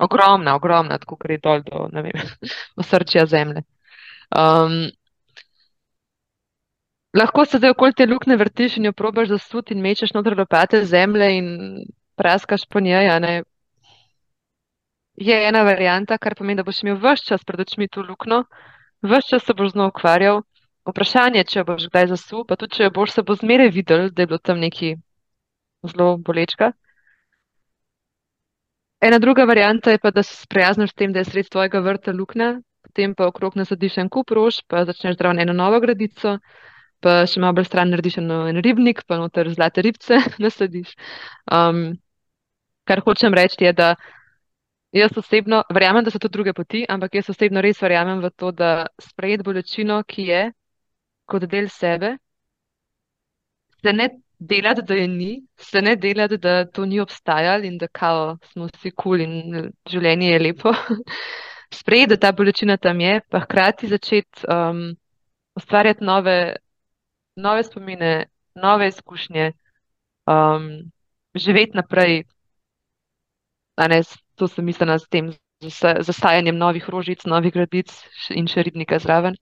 [0.00, 1.88] ogromna, ogromna, tako je dol do
[2.80, 3.62] osrčja zemlje.
[4.30, 4.88] Um,
[7.16, 10.84] lahko se zdaj okoli te lukne vrtiš in jo probaš zasuti in mečeš noter lopate
[10.84, 11.48] zemlje in
[12.16, 13.42] praskaš po njej.
[15.20, 18.44] Je ena varijanta, kar pomeni, da boš imel vse čas pred očmi to lukno,
[19.02, 20.42] vse čas se boš z njo ukvarjal.
[20.88, 24.30] Vprašanje, če boš kdaj zasul, pa tudi če boš se bo zmeraj videl, da je
[24.30, 24.94] bilo tam neki
[25.86, 26.72] zelo bolečka.
[29.00, 32.12] Ena druga varijanta je pa, da se sprijazniš s tem, da je sred tvojega vrta
[32.12, 36.36] luknja, potem pa okrog nasadiš en kup rož, pa začneš zdravo eno novo gradico,
[37.00, 40.92] pa še malo bolj stran narediš eno, en ribnik, pa noter zlate ribce nasadiš.
[41.48, 42.00] Um,
[42.84, 43.94] kar hočem reči je, da
[44.92, 48.52] jaz osebno verjamem, da so to druge poti, ampak jaz osebno res verjamem v to,
[48.52, 50.42] da sprejeti bolečino, ki je
[51.30, 52.16] kot del sebe,
[53.82, 54.08] se ne
[54.40, 58.66] delati, da je ni, se ne delati, da to ni obstajalo in da kao, smo
[58.66, 60.72] vsi kul cool in življenje je lepo.
[61.80, 64.96] Sprejeti, da ta bolečina tam je, pa hkrati začeti um,
[65.54, 66.56] ustvarjati nove,
[67.36, 69.52] nove spomine, nove izkušnje,
[70.26, 70.66] um,
[71.34, 72.24] živeti naprej.
[73.80, 74.02] Ne,
[74.36, 77.92] to sem mislila s tem zasajanjem novih rožic, novih gradic
[78.34, 79.36] in še ribnika zraven.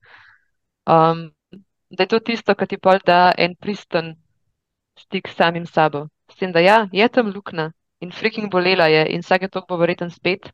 [0.87, 1.29] Um,
[1.89, 4.15] da je to tisto, kar ti pol da en pristen
[4.99, 6.07] stik s samim sabo.
[6.31, 9.77] S tem, da ja, je tam luknja in freaking bolela je in vsake to bo
[9.77, 10.51] verjeten spet.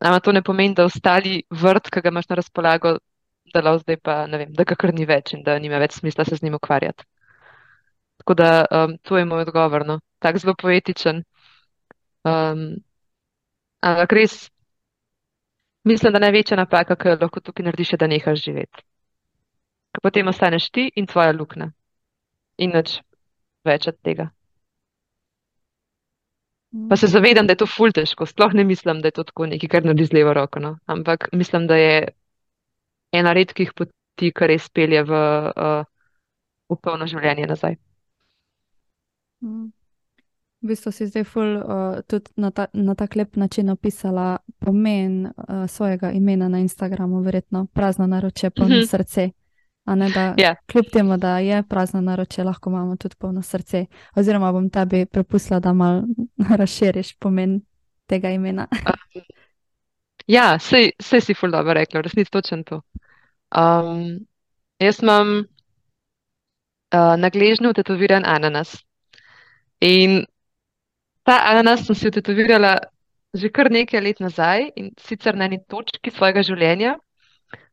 [0.00, 2.98] Ampak to ne pomeni, da ostali vrt, ki ga imaš na razpolago,
[3.54, 5.98] da lao zdaj pa ne vem, da ga kar ni več in da nima več
[5.98, 7.04] smisla se z njim ukvarjati.
[8.22, 10.00] Tako da um, to je moj odgovor, no.
[10.18, 11.22] tak zelo poetičen.
[12.24, 12.82] Um,
[13.82, 14.50] ampak res
[15.84, 18.84] mislim, da največja napaka, ki jo lahko tukaj narediš, je, da nehaš živeti.
[19.92, 21.72] Ker potem ostaneš ti in tvoja luknja.
[22.58, 23.00] In nič
[23.64, 24.30] več od tega.
[26.88, 29.46] Pa se zavedam, da je to ful težko, sploh ne mislim, da je to tako
[29.46, 30.60] nekaj, kar naredi z levo roko.
[30.60, 30.78] No.
[30.86, 32.08] Ampak mislim, da je
[33.12, 35.20] ena redkih poti, kar res pelje v,
[35.52, 35.84] uh,
[36.72, 37.76] v polno življenje nazaj.
[39.42, 45.26] V bistvu si zdaj ful, uh, tudi na, ta, na tak lep način opisala pomen
[45.26, 48.90] uh, svojega imena na Instagramu, verjetno prazno naročje, polno mm -hmm.
[48.90, 49.30] srce.
[49.84, 50.34] Ne, da, yeah.
[50.38, 50.56] Ja.
[50.72, 53.86] Kljub temu, da je prazno naročje, lahko imamo tudi polno srce.
[54.14, 56.02] Oziroma, bom tebi prepustila, da malo
[56.60, 57.60] razširiš pomen
[58.06, 58.66] tega imena.
[58.70, 59.22] uh,
[60.26, 60.58] ja,
[60.98, 62.80] vse si ful dobro rekla, resnici točen to.
[63.56, 64.26] Um,
[64.78, 68.76] jaz imam uh, na gležnju tetoviran ananas.
[69.80, 70.24] In
[71.22, 72.78] ta ananas sem si tetovirala
[73.34, 76.98] že kar nekaj let nazaj in sicer na eni točki svojega življenja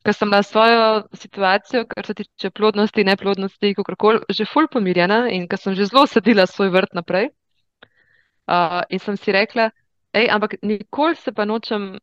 [0.04, 5.28] ker sem na svojo situacijo, kar se tiče plodnosti, neplodnosti, kako koli, že ful pomirjena
[5.30, 7.30] in ker sem že zelo sadila svoj vrt naprej.
[8.50, 9.70] Uh, in sem si rekla,
[10.14, 12.00] hej, ampak nikoli se pa nočem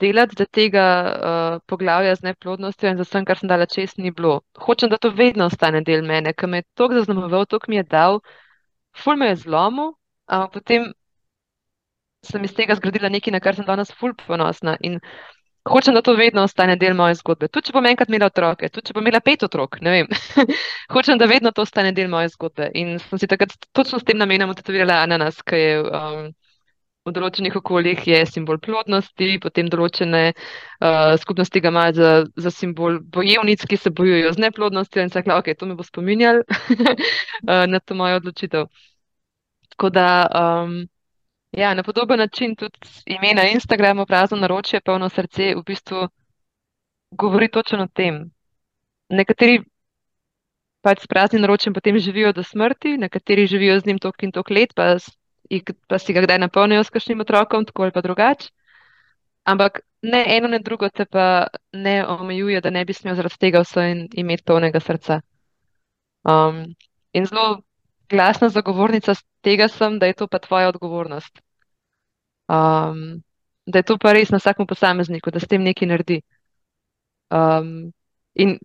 [0.00, 4.10] delati, da tega uh, poglavja z neplodnostjo in za vsem, kar sem dala čez, ni
[4.10, 4.40] bilo.
[4.56, 7.84] Hočem, da to vedno ostane del mene, ker me je to zaznamoval, to mi je
[7.84, 8.22] dal,
[8.96, 9.92] ful me je zlomil,
[10.26, 10.88] ampak potem
[12.24, 14.76] sem iz tega zgradila nekaj, na kar sem danes ful ponosna.
[14.80, 15.00] In
[15.68, 17.46] Hočem, da to vedno ostane del moje zgodbe.
[17.48, 20.08] Tudi če bom enkrat imela otroke, tudi če bom imela pet otrok, ne vem.
[20.94, 22.70] Hočem, da vedno to ostane del moje zgodbe.
[22.74, 26.24] In sem si takrat točno s tem namenom tetovirala ananas, ki je um,
[27.06, 32.10] v določenih okoljih je simbol plodnosti, potem določene uh, skupnosti ga imajo za,
[32.46, 35.86] za simbol bojevnic, ki se bojujejo z neplodnostjo in se rekla, ok, to me bo
[35.86, 38.66] spominjal uh, na to mojo odločitev.
[39.76, 40.08] Tako da,
[40.42, 40.82] um,
[41.52, 46.08] ja, na podoben način tudi ime na Instagramu, prazno naročje, polno srce, v bistvu
[47.10, 48.30] govori točno o tem.
[49.08, 49.60] Nekateri
[50.82, 54.50] pač s praznim naročjem potem živijo do smrti, nekateri živijo z njim tok in tok
[54.50, 54.96] let, pa
[55.88, 58.48] pa si ga kdaj napolnijo s kakšnim otrokom, tako ali pa drugače.
[59.44, 63.60] Ampak ne eno, ne drugo te pa ne omejuje, da ne bi smel zaradi tega
[63.60, 63.84] vse
[64.14, 65.20] imeti polnega srca.
[66.24, 66.74] Um,
[67.12, 67.62] in zelo
[68.12, 71.40] glasna zagovornica tega sem, da je to pa tvoja odgovornost.
[72.48, 73.22] Um,
[73.66, 76.20] da je to pa res na vsakem posamezniku, da s tem nekaj naredi.
[77.32, 77.92] Um,
[78.34, 78.58] in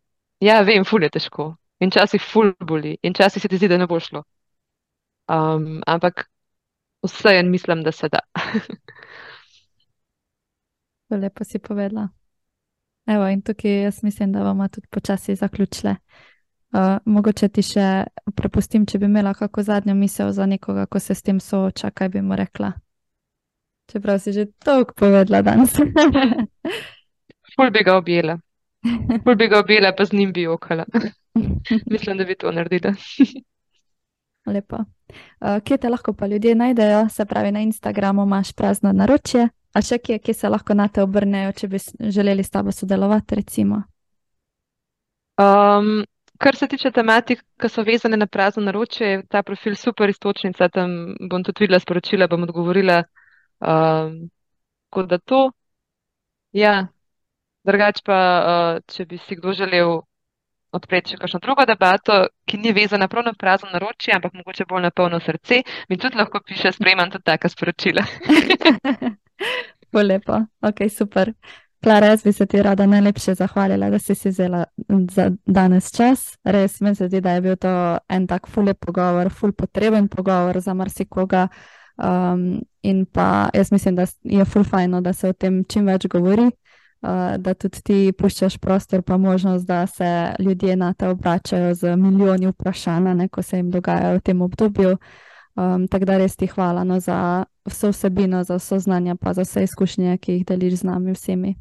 [0.44, 1.56] ja, vem, ful je težko.
[1.80, 4.24] In časih ful boli, in časih se ti zdi, da ne bo šlo.
[5.30, 6.26] Um, ampak
[7.06, 8.20] vse en mislim, da se da.
[11.22, 12.10] Lepo si povedala.
[13.08, 15.96] Evo, in tukaj jaz mislim, da bomo tudi počasi zaključile.
[16.76, 17.86] Uh, mogoče ti še
[18.36, 22.10] prepustim, če bi imela kako zadnjo misel za nekoga, ko se s tem sooča, kaj
[22.10, 22.74] bi mu rekla.
[23.88, 25.72] Čeprav si že toliko povedala danes.
[27.56, 28.36] Ful bi ga objela.
[29.24, 30.84] Ful bi ga objela, pa z njim bi okala.
[31.92, 32.94] mislim, da bi to naredila.
[34.54, 34.84] Lepo.
[35.40, 39.82] Uh, kje te lahko pa ljudje najdejo, se pravi na Instagramu imaš prazno naročje, a
[39.82, 41.80] še kje, kje se lahko na te obrnejo, če bi
[42.12, 43.82] želeli s tabo sodelovati, recimo?
[45.40, 46.04] Um,
[46.38, 50.70] kar se tiče tematik, ki so vezane na prazno naročje, je ta profil super istočnica,
[50.70, 53.04] tam bom tudi videla sporočila, bom odgovorila.
[53.60, 54.30] Um,
[54.90, 55.52] kot da to.
[56.56, 56.88] Ja,
[57.68, 60.00] drugač pa, uh, če bi si kdo želel
[60.78, 64.88] odpreti še kakšno drugo debato, ki ni vezana prav na prazno naročje, ampak mogoče bolj
[64.88, 68.06] na polno srce, mi tudi lahko piše, sprejemam tudi taka sporočila.
[69.98, 71.32] Lepo, ok, super.
[71.84, 74.64] Klara, jaz bi se ti rada najlepše zahvalila, da si si vzela
[75.12, 76.38] za danes čas.
[76.44, 80.60] Res mi se zdi, da je bil to en tak ful pogovor, ful potreben pogovor
[80.60, 81.48] za marsikoga.
[81.98, 86.08] Um, in pa jaz mislim, da je ful fajno, da se o tem čim več
[86.08, 86.50] govori
[87.38, 92.48] da tudi ti puščaš prostor, pa možnost, da se ljudje na te obračajo z milijoni
[92.48, 94.98] vprašanj, ko se jim dogaja v tem obdobju.
[95.56, 99.42] Um, tako da res ti hvala no, za vso vsebino, za vso znanje, pa za
[99.42, 101.56] vse izkušnje, ki jih deliš z nami vsemi.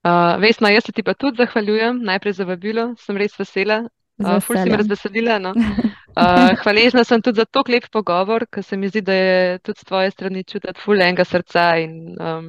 [0.00, 3.82] Uh, Vesna, jaz se ti pa tudi zahvaljujem, najprej za vabilo, sem res vesela.
[4.20, 5.38] Uh, ful si me razveselila.
[5.38, 5.54] No.
[6.10, 9.78] Uh, hvaležna sem tudi za to lep pogovor, ker se mi zdi, da je tudi
[9.78, 12.48] z tvoje strani čutiti ful enega srca in um,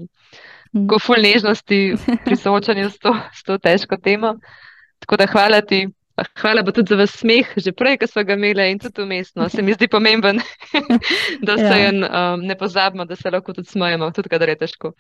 [0.90, 1.78] ko ful nežnosti
[2.26, 4.34] pri soočanju s to, s to težko temo.
[5.06, 5.86] Tako da hvala ti.
[6.42, 9.46] Hvala pa tudi za vas smeh, že prej, ko smo ga imeli in tudi umestno.
[9.50, 10.42] Se mi zdi pomemben,
[11.48, 11.94] da se ja.
[11.94, 14.96] um, ne pozabimo, da se lahko tudi smejemo, tudi kadar je težko.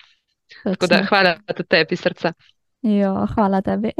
[0.63, 2.33] Tako da hvala tudi tebi, srca.
[2.81, 3.91] Jo, hvala tebi.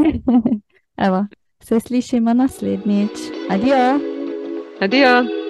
[1.08, 1.26] Evo,
[1.64, 3.18] se slišimo naslednjič.
[3.50, 4.00] Adijo.
[4.82, 5.41] Adijo.